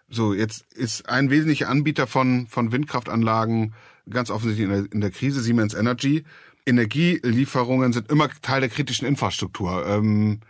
So, 0.08 0.32
jetzt 0.32 0.72
ist 0.72 1.08
ein 1.08 1.28
wesentlicher 1.28 1.68
Anbieter 1.68 2.06
von, 2.06 2.46
von 2.46 2.72
Windkraftanlagen 2.72 3.74
ganz 4.08 4.30
offensichtlich 4.30 4.64
in 4.66 4.72
der, 4.72 4.92
in 4.92 5.00
der 5.02 5.10
Krise, 5.10 5.42
Siemens 5.42 5.74
Energy. 5.74 6.24
Energielieferungen 6.68 7.92
sind 7.92 8.10
immer 8.10 8.28
Teil 8.42 8.60
der 8.60 8.70
kritischen 8.70 9.06
Infrastruktur. 9.06 9.86
Ähm, 9.86 10.40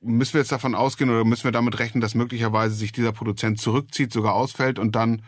Müssen 0.00 0.34
wir 0.34 0.40
jetzt 0.42 0.52
davon 0.52 0.76
ausgehen 0.76 1.10
oder 1.10 1.24
müssen 1.24 1.42
wir 1.42 1.50
damit 1.50 1.80
rechnen, 1.80 2.00
dass 2.00 2.14
möglicherweise 2.14 2.76
sich 2.76 2.92
dieser 2.92 3.10
Produzent 3.10 3.60
zurückzieht, 3.60 4.12
sogar 4.12 4.34
ausfällt 4.34 4.78
und 4.78 4.94
dann 4.94 5.22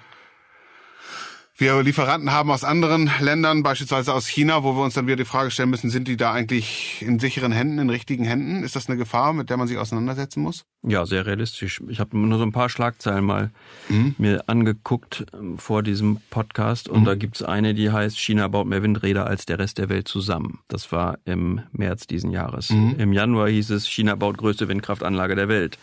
wir 1.61 1.83
Lieferanten 1.83 2.33
haben 2.33 2.51
aus 2.51 2.65
anderen 2.65 3.11
Ländern, 3.21 3.63
beispielsweise 3.63 4.15
aus 4.15 4.27
China, 4.27 4.65
wo 4.65 4.75
wir 4.75 4.83
uns 4.83 4.95
dann 4.95 5.07
wieder 5.07 5.17
die 5.17 5.25
Frage 5.25 5.51
stellen 5.51 5.69
müssen, 5.69 5.91
sind 5.91 6.09
die 6.09 6.17
da 6.17 6.33
eigentlich 6.33 7.05
in 7.07 7.19
sicheren 7.19 7.53
Händen, 7.53 7.79
in 7.79 7.91
richtigen 7.91 8.25
Händen? 8.25 8.63
Ist 8.65 8.77
das 8.77 8.89
eine 8.89 8.97
Gefahr, 8.97 9.35
mit 9.35 9.51
der 9.51 9.59
man 9.59 9.69
sich 9.69 9.77
auseinandersetzen 9.77 10.43
muss? 10.43 10.65
Ja, 10.83 11.05
sehr 11.05 11.27
realistisch. 11.27 11.83
Ich 11.89 12.01
habe 12.01 12.17
nur 12.17 12.39
so 12.39 12.45
ein 12.45 12.53
paar 12.53 12.71
Schlagzeilen 12.71 13.25
mal 13.25 13.51
mhm. 13.91 14.15
mir 14.17 14.45
angeguckt 14.49 15.27
ähm, 15.35 15.59
vor 15.59 15.83
diesem 15.83 16.21
Podcast 16.31 16.89
und 16.89 17.03
mhm. 17.03 17.05
da 17.05 17.15
gibt's 17.15 17.43
eine, 17.43 17.75
die 17.75 17.91
heißt, 17.91 18.19
China 18.19 18.49
baut 18.49 18.67
mehr 18.67 18.83
Windräder 18.83 19.27
als 19.27 19.45
der 19.45 19.59
Rest 19.59 19.77
der 19.77 19.91
Welt 19.91 20.09
zusammen. 20.09 20.61
Das 20.69 20.91
war 20.93 21.19
im 21.27 21.61
März 21.73 22.07
diesen 22.07 22.31
Jahres. 22.31 22.71
Mhm. 22.71 22.95
Im 22.99 23.13
Januar 23.13 23.51
hieß 23.51 23.71
es, 23.71 23.87
China 23.87 24.15
baut 24.15 24.39
größte 24.39 24.69
Windkraftanlage 24.69 25.37
der 25.37 25.49
Welt. 25.49 25.79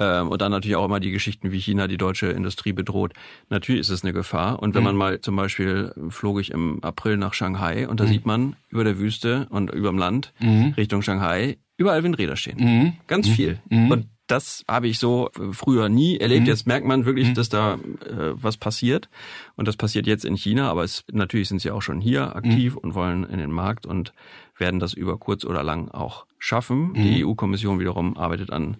Ähm, 0.00 0.28
und 0.28 0.42
dann 0.42 0.50
natürlich 0.50 0.76
auch 0.76 0.84
immer 0.84 1.00
die 1.00 1.12
Geschichten, 1.12 1.52
wie 1.52 1.60
China 1.60 1.86
die 1.86 1.96
deutsche 1.96 2.26
Industrie 2.26 2.72
bedroht. 2.72 3.12
Natürlich 3.48 3.82
ist 3.82 3.90
es 3.90 4.02
eine 4.02 4.12
Gefahr. 4.12 4.60
Und 4.60 4.74
wenn 4.74 4.82
mhm. 4.82 4.86
man 4.86 4.96
mal 4.96 5.20
zum 5.20 5.36
Beispiel 5.36 5.92
flog 6.08 6.40
ich 6.40 6.50
im 6.50 6.82
April 6.82 7.16
nach 7.16 7.34
Shanghai 7.34 7.88
und 7.88 8.00
da 8.00 8.04
mhm. 8.04 8.08
sieht 8.08 8.26
man 8.26 8.56
über 8.68 8.84
der 8.84 8.98
Wüste 8.98 9.46
und 9.50 9.70
über 9.70 9.90
dem 9.90 9.98
Land 9.98 10.32
mhm. 10.40 10.74
Richtung 10.76 11.02
Shanghai 11.02 11.58
überall 11.76 12.02
Windräder 12.02 12.36
stehen. 12.36 12.58
Mhm. 12.58 12.92
Ganz 13.06 13.28
mhm. 13.28 13.32
viel. 13.32 13.58
Mhm. 13.68 13.90
Und 13.90 14.06
das 14.26 14.64
habe 14.66 14.88
ich 14.88 14.98
so 14.98 15.30
früher 15.52 15.88
nie 15.90 16.16
erlebt. 16.16 16.46
Jetzt 16.46 16.66
merkt 16.66 16.86
man 16.86 17.04
wirklich, 17.04 17.34
dass 17.34 17.50
da 17.50 17.74
äh, 17.74 18.32
was 18.32 18.56
passiert. 18.56 19.10
Und 19.54 19.68
das 19.68 19.76
passiert 19.76 20.06
jetzt 20.06 20.24
in 20.24 20.34
China, 20.34 20.70
aber 20.70 20.82
es, 20.82 21.04
natürlich 21.12 21.48
sind 21.48 21.60
sie 21.60 21.70
auch 21.70 21.82
schon 21.82 22.00
hier 22.00 22.34
aktiv 22.34 22.74
und 22.74 22.94
wollen 22.94 23.24
in 23.24 23.38
den 23.38 23.50
Markt 23.50 23.84
und 23.84 24.14
werden 24.56 24.80
das 24.80 24.94
über 24.94 25.18
kurz 25.18 25.44
oder 25.44 25.62
lang 25.62 25.90
auch 25.90 26.24
schaffen. 26.38 26.94
Die 26.94 27.24
EU-Kommission 27.24 27.80
wiederum 27.80 28.16
arbeitet 28.16 28.50
an 28.50 28.78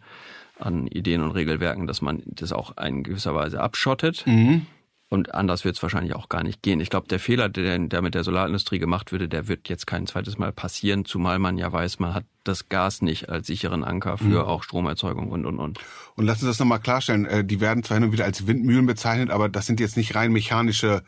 an 0.58 0.87
Ideen 0.87 1.23
und 1.23 1.32
Regelwerken, 1.32 1.87
dass 1.87 2.00
man 2.02 2.23
das 2.26 2.52
auch 2.52 2.76
in 2.78 3.02
gewisser 3.02 3.34
Weise 3.34 3.61
abschottet. 3.61 4.26
Mhm. 4.26 4.66
Und 5.11 5.32
anders 5.34 5.64
wird 5.64 5.76
es 5.76 5.82
wahrscheinlich 5.82 6.16
auch 6.16 6.28
gar 6.28 6.42
nicht 6.42 6.62
gehen. 6.62 6.80
Ich 6.80 6.90
glaube, 6.90 7.06
der 7.06 7.20
Fehler, 7.20 7.49
der, 7.49 7.78
der 7.78 8.02
mit 8.02 8.14
der 8.14 8.25
Solarindustrie 8.25 8.80
gemacht 8.80 9.12
würde, 9.12 9.28
der 9.28 9.46
wird 9.46 9.68
jetzt 9.68 9.87
kein 9.87 10.06
zweites 10.08 10.38
Mal 10.38 10.50
passieren, 10.50 11.04
zumal 11.04 11.38
man 11.38 11.56
ja 11.56 11.73
weiß, 11.73 12.00
man 12.00 12.14
hat 12.14 12.25
das 12.42 12.68
Gas 12.68 13.00
nicht 13.00 13.28
als 13.28 13.46
sicheren 13.46 13.84
Anker 13.84 14.18
für 14.18 14.25
mhm. 14.25 14.49
auch 14.49 14.64
Stromerzeugung 14.64 15.30
und, 15.30 15.46
und, 15.46 15.61
und. 15.61 15.78
Und 16.16 16.25
lassen 16.25 16.40
Sie 16.40 16.46
das 16.46 16.58
nochmal 16.58 16.80
klarstellen. 16.80 17.26
Äh, 17.26 17.44
die 17.44 17.61
werden 17.61 17.84
zwar 17.84 17.96
hin 17.99 18.04
und 18.04 18.12
wieder 18.12 18.25
als 18.25 18.46
Windmühlen 18.46 18.87
bezeichnet, 18.87 19.30
aber 19.30 19.49
das 19.49 19.66
sind 19.66 19.78
jetzt 19.78 19.96
nicht 19.96 20.14
rein 20.16 20.32
mechanische 20.32 21.04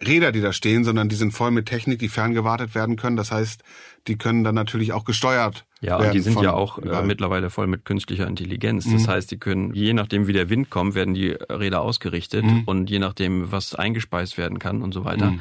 Räder, 0.00 0.32
die 0.32 0.40
da 0.40 0.52
stehen, 0.52 0.84
sondern 0.84 1.08
die 1.08 1.16
sind 1.16 1.32
voll 1.32 1.50
mit 1.50 1.66
Technik, 1.66 1.98
die 1.98 2.08
ferngewartet 2.08 2.74
werden 2.74 2.96
können. 2.96 3.16
Das 3.16 3.32
heißt, 3.32 3.64
die 4.06 4.16
können 4.16 4.44
dann 4.44 4.54
natürlich 4.54 4.92
auch 4.92 5.04
gesteuert 5.04 5.66
ja. 5.80 6.02
Ja, 6.02 6.10
die 6.10 6.20
sind 6.20 6.40
ja 6.40 6.52
auch 6.52 6.78
äh, 6.78 7.02
mittlerweile 7.02 7.48
voll 7.48 7.66
mit 7.66 7.84
künstlicher 7.84 8.26
Intelligenz. 8.26 8.84
Das 8.84 9.02
mhm. 9.02 9.08
heißt, 9.08 9.30
die 9.30 9.38
können, 9.38 9.74
je 9.74 9.94
nachdem 9.94 10.26
wie 10.26 10.32
der 10.32 10.50
Wind 10.50 10.68
kommt, 10.68 10.94
werden 10.94 11.14
die 11.14 11.30
Räder 11.30 11.80
ausgerichtet 11.80 12.44
mhm. 12.44 12.62
und 12.66 12.90
je 12.90 12.98
nachdem, 12.98 13.50
was 13.50 13.74
eingespeist 13.74 14.36
werden 14.36 14.58
kann 14.58 14.82
und 14.82 14.92
so 14.92 15.04
weiter. 15.04 15.32
Mhm. 15.32 15.40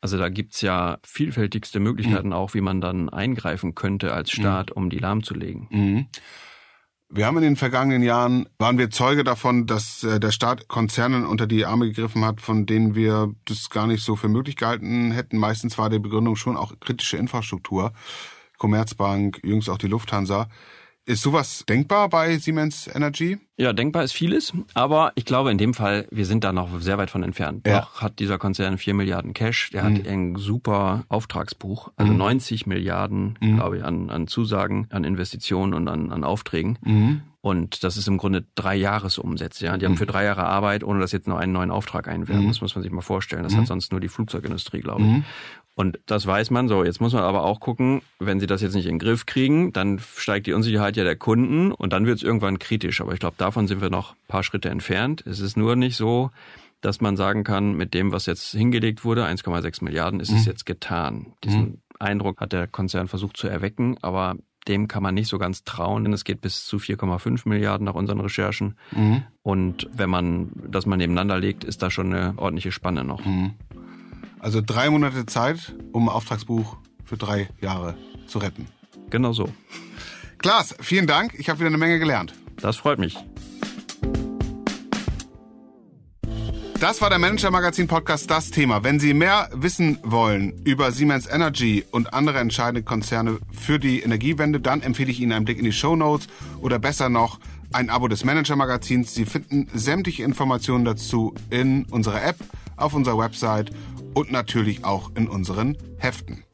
Also 0.00 0.16
da 0.16 0.28
gibt's 0.28 0.60
ja 0.62 0.98
vielfältigste 1.02 1.80
Möglichkeiten 1.80 2.28
mhm. 2.28 2.34
auch, 2.34 2.54
wie 2.54 2.60
man 2.60 2.80
dann 2.80 3.08
eingreifen 3.08 3.74
könnte 3.74 4.12
als 4.12 4.32
mhm. 4.36 4.42
Staat, 4.42 4.70
um 4.70 4.90
die 4.90 4.98
lahmzulegen. 4.98 5.66
Mhm. 5.70 6.06
Wir 7.12 7.26
haben 7.26 7.38
in 7.38 7.42
den 7.42 7.56
vergangenen 7.56 8.04
Jahren, 8.04 8.48
waren 8.58 8.78
wir 8.78 8.90
Zeuge 8.90 9.24
davon, 9.24 9.66
dass 9.66 10.04
äh, 10.04 10.20
der 10.20 10.30
Staat 10.30 10.68
Konzernen 10.68 11.26
unter 11.26 11.48
die 11.48 11.66
Arme 11.66 11.88
gegriffen 11.88 12.24
hat, 12.24 12.40
von 12.40 12.66
denen 12.66 12.94
wir 12.94 13.34
das 13.46 13.68
gar 13.68 13.88
nicht 13.88 14.04
so 14.04 14.14
für 14.14 14.28
möglich 14.28 14.54
gehalten 14.54 15.10
hätten. 15.10 15.36
Meistens 15.36 15.76
war 15.76 15.90
die 15.90 15.98
Begründung 15.98 16.36
schon 16.36 16.56
auch 16.56 16.72
kritische 16.78 17.16
Infrastruktur. 17.16 17.92
Commerzbank, 18.60 19.40
jüngst 19.42 19.68
auch 19.68 19.78
die 19.78 19.88
Lufthansa. 19.88 20.48
Ist 21.06 21.22
sowas 21.22 21.64
denkbar 21.68 22.08
bei 22.10 22.38
Siemens 22.38 22.86
Energy? 22.86 23.38
Ja, 23.56 23.72
denkbar 23.72 24.04
ist 24.04 24.12
vieles, 24.12 24.52
aber 24.74 25.12
ich 25.16 25.24
glaube 25.24 25.50
in 25.50 25.58
dem 25.58 25.74
Fall, 25.74 26.06
wir 26.10 26.26
sind 26.26 26.44
da 26.44 26.52
noch 26.52 26.80
sehr 26.80 26.98
weit 26.98 27.10
von 27.10 27.22
entfernt. 27.22 27.66
Ja. 27.66 27.80
Noch 27.80 28.02
hat 28.02 28.18
dieser 28.18 28.38
Konzern 28.38 28.78
vier 28.78 28.94
Milliarden 28.94 29.32
Cash, 29.32 29.70
der 29.70 29.82
mhm. 29.82 29.96
hat 29.96 30.06
ein 30.06 30.36
super 30.36 31.04
Auftragsbuch, 31.08 31.90
also 31.96 32.12
mhm. 32.12 32.18
90 32.18 32.66
Milliarden, 32.66 33.38
mhm. 33.40 33.56
glaube 33.56 33.78
ich, 33.78 33.84
an, 33.84 34.10
an 34.10 34.28
Zusagen, 34.28 34.86
an 34.90 35.04
Investitionen 35.04 35.74
und 35.74 35.88
an, 35.88 36.12
an 36.12 36.22
Aufträgen. 36.22 36.78
Mhm. 36.82 37.22
Und 37.42 37.82
das 37.82 37.96
ist 37.96 38.06
im 38.06 38.18
Grunde 38.18 38.44
drei 38.54 38.76
Jahresumsätze. 38.76 39.64
Ja, 39.64 39.78
die 39.78 39.86
haben 39.86 39.92
mhm. 39.92 39.98
für 39.98 40.06
drei 40.06 40.24
Jahre 40.24 40.44
Arbeit, 40.44 40.84
ohne 40.84 41.00
dass 41.00 41.12
jetzt 41.12 41.26
noch 41.26 41.38
einen 41.38 41.52
neuen 41.52 41.70
Auftrag 41.70 42.06
einwerfen. 42.06 42.44
Mhm. 42.44 42.48
Das 42.48 42.60
muss 42.60 42.74
man 42.74 42.82
sich 42.82 42.92
mal 42.92 43.00
vorstellen. 43.00 43.42
Das 43.42 43.56
hat 43.56 43.66
sonst 43.66 43.92
nur 43.92 44.00
die 44.00 44.08
Flugzeugindustrie, 44.08 44.80
glaube 44.80 45.02
ich. 45.02 45.24
Und 45.80 45.98
das 46.04 46.26
weiß 46.26 46.50
man 46.50 46.68
so. 46.68 46.84
Jetzt 46.84 47.00
muss 47.00 47.14
man 47.14 47.22
aber 47.22 47.42
auch 47.42 47.58
gucken, 47.58 48.02
wenn 48.18 48.38
sie 48.38 48.46
das 48.46 48.60
jetzt 48.60 48.74
nicht 48.74 48.84
in 48.84 48.96
den 48.96 48.98
Griff 48.98 49.24
kriegen, 49.24 49.72
dann 49.72 49.98
steigt 49.98 50.46
die 50.46 50.52
Unsicherheit 50.52 50.94
ja 50.98 51.04
der 51.04 51.16
Kunden 51.16 51.72
und 51.72 51.94
dann 51.94 52.04
wird 52.04 52.18
es 52.18 52.22
irgendwann 52.22 52.58
kritisch. 52.58 53.00
Aber 53.00 53.14
ich 53.14 53.18
glaube, 53.18 53.36
davon 53.38 53.66
sind 53.66 53.80
wir 53.80 53.88
noch 53.88 54.12
ein 54.12 54.28
paar 54.28 54.42
Schritte 54.42 54.68
entfernt. 54.68 55.24
Es 55.26 55.40
ist 55.40 55.56
nur 55.56 55.76
nicht 55.76 55.96
so, 55.96 56.32
dass 56.82 57.00
man 57.00 57.16
sagen 57.16 57.44
kann, 57.44 57.78
mit 57.78 57.94
dem, 57.94 58.12
was 58.12 58.26
jetzt 58.26 58.50
hingelegt 58.50 59.06
wurde, 59.06 59.24
1,6 59.24 59.82
Milliarden, 59.82 60.20
ist 60.20 60.30
mhm. 60.30 60.36
es 60.36 60.44
jetzt 60.44 60.66
getan. 60.66 61.32
Diesen 61.44 61.62
mhm. 61.62 61.78
Eindruck 61.98 62.42
hat 62.42 62.52
der 62.52 62.66
Konzern 62.66 63.08
versucht 63.08 63.38
zu 63.38 63.48
erwecken, 63.48 63.96
aber 64.02 64.36
dem 64.68 64.86
kann 64.86 65.02
man 65.02 65.14
nicht 65.14 65.28
so 65.28 65.38
ganz 65.38 65.64
trauen, 65.64 66.04
denn 66.04 66.12
es 66.12 66.24
geht 66.24 66.42
bis 66.42 66.66
zu 66.66 66.76
4,5 66.76 67.48
Milliarden 67.48 67.86
nach 67.86 67.94
unseren 67.94 68.20
Recherchen. 68.20 68.76
Mhm. 68.90 69.22
Und 69.42 69.88
wenn 69.94 70.10
man 70.10 70.50
das 70.68 70.84
mal 70.84 70.96
nebeneinander 70.96 71.38
legt, 71.38 71.64
ist 71.64 71.80
da 71.80 71.90
schon 71.90 72.12
eine 72.12 72.34
ordentliche 72.36 72.70
Spanne 72.70 73.02
noch. 73.02 73.24
Also 74.40 74.62
drei 74.64 74.88
Monate 74.88 75.26
Zeit, 75.26 75.74
um 75.92 76.08
ein 76.08 76.14
Auftragsbuch 76.14 76.78
für 77.04 77.18
drei 77.18 77.48
Jahre 77.60 77.96
zu 78.26 78.38
retten. 78.38 78.66
Genau 79.10 79.32
so. 79.32 79.48
Klaas, 80.38 80.74
vielen 80.80 81.06
Dank. 81.06 81.34
Ich 81.38 81.50
habe 81.50 81.60
wieder 81.60 81.68
eine 81.68 81.76
Menge 81.76 81.98
gelernt. 81.98 82.32
Das 82.56 82.76
freut 82.76 82.98
mich. 82.98 83.18
Das 86.80 87.02
war 87.02 87.10
der 87.10 87.18
Manager 87.18 87.50
Magazin 87.50 87.86
Podcast 87.86 88.30
Das 88.30 88.50
Thema. 88.50 88.82
Wenn 88.82 88.98
Sie 88.98 89.12
mehr 89.12 89.50
wissen 89.52 89.98
wollen 90.02 90.62
über 90.64 90.92
Siemens 90.92 91.26
Energy 91.26 91.84
und 91.90 92.14
andere 92.14 92.38
entscheidende 92.38 92.82
Konzerne 92.82 93.38
für 93.52 93.78
die 93.78 94.00
Energiewende, 94.00 94.60
dann 94.60 94.80
empfehle 94.80 95.10
ich 95.10 95.20
Ihnen 95.20 95.32
einen 95.32 95.44
Blick 95.44 95.58
in 95.58 95.66
die 95.66 95.72
Show 95.72 95.94
Notes 95.94 96.28
oder 96.62 96.78
besser 96.78 97.10
noch 97.10 97.38
ein 97.72 97.90
Abo 97.90 98.08
des 98.08 98.24
Manager 98.24 98.56
Magazins. 98.56 99.14
Sie 99.14 99.26
finden 99.26 99.68
sämtliche 99.74 100.22
Informationen 100.22 100.86
dazu 100.86 101.34
in 101.50 101.84
unserer 101.90 102.24
App, 102.24 102.36
auf 102.78 102.94
unserer 102.94 103.18
Website 103.18 103.72
und 104.14 104.32
natürlich 104.32 104.84
auch 104.84 105.10
in 105.14 105.28
unseren 105.28 105.76
Heften. 105.98 106.44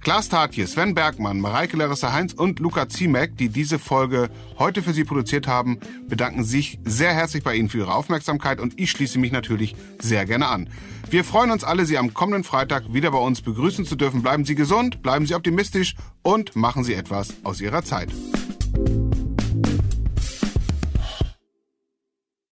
Klaas 0.00 0.28
Tatje, 0.28 0.66
Sven 0.66 0.94
Bergmann, 0.94 1.40
Mareike 1.40 1.76
Larissa 1.76 2.12
Heinz 2.12 2.32
und 2.32 2.60
Luca 2.60 2.88
Ziemek, 2.88 3.36
die 3.36 3.48
diese 3.48 3.78
Folge 3.78 4.30
heute 4.58 4.82
für 4.82 4.92
Sie 4.92 5.04
produziert 5.04 5.48
haben, 5.48 5.80
bedanken 6.06 6.44
sich 6.44 6.78
sehr 6.84 7.12
herzlich 7.12 7.42
bei 7.42 7.56
Ihnen 7.56 7.68
für 7.68 7.78
Ihre 7.78 7.94
Aufmerksamkeit 7.94 8.60
und 8.60 8.78
ich 8.78 8.90
schließe 8.90 9.18
mich 9.18 9.32
natürlich 9.32 9.74
sehr 10.00 10.24
gerne 10.24 10.46
an. 10.48 10.70
Wir 11.10 11.24
freuen 11.24 11.50
uns 11.50 11.64
alle, 11.64 11.84
Sie 11.84 11.98
am 11.98 12.14
kommenden 12.14 12.44
Freitag 12.44 12.92
wieder 12.92 13.10
bei 13.10 13.18
uns 13.18 13.42
begrüßen 13.42 13.84
zu 13.84 13.96
dürfen. 13.96 14.22
Bleiben 14.22 14.44
Sie 14.44 14.54
gesund, 14.54 15.02
bleiben 15.02 15.26
Sie 15.26 15.34
optimistisch 15.34 15.96
und 16.22 16.54
machen 16.54 16.84
Sie 16.84 16.94
etwas 16.94 17.34
aus 17.42 17.60
Ihrer 17.60 17.82
Zeit. 17.82 18.10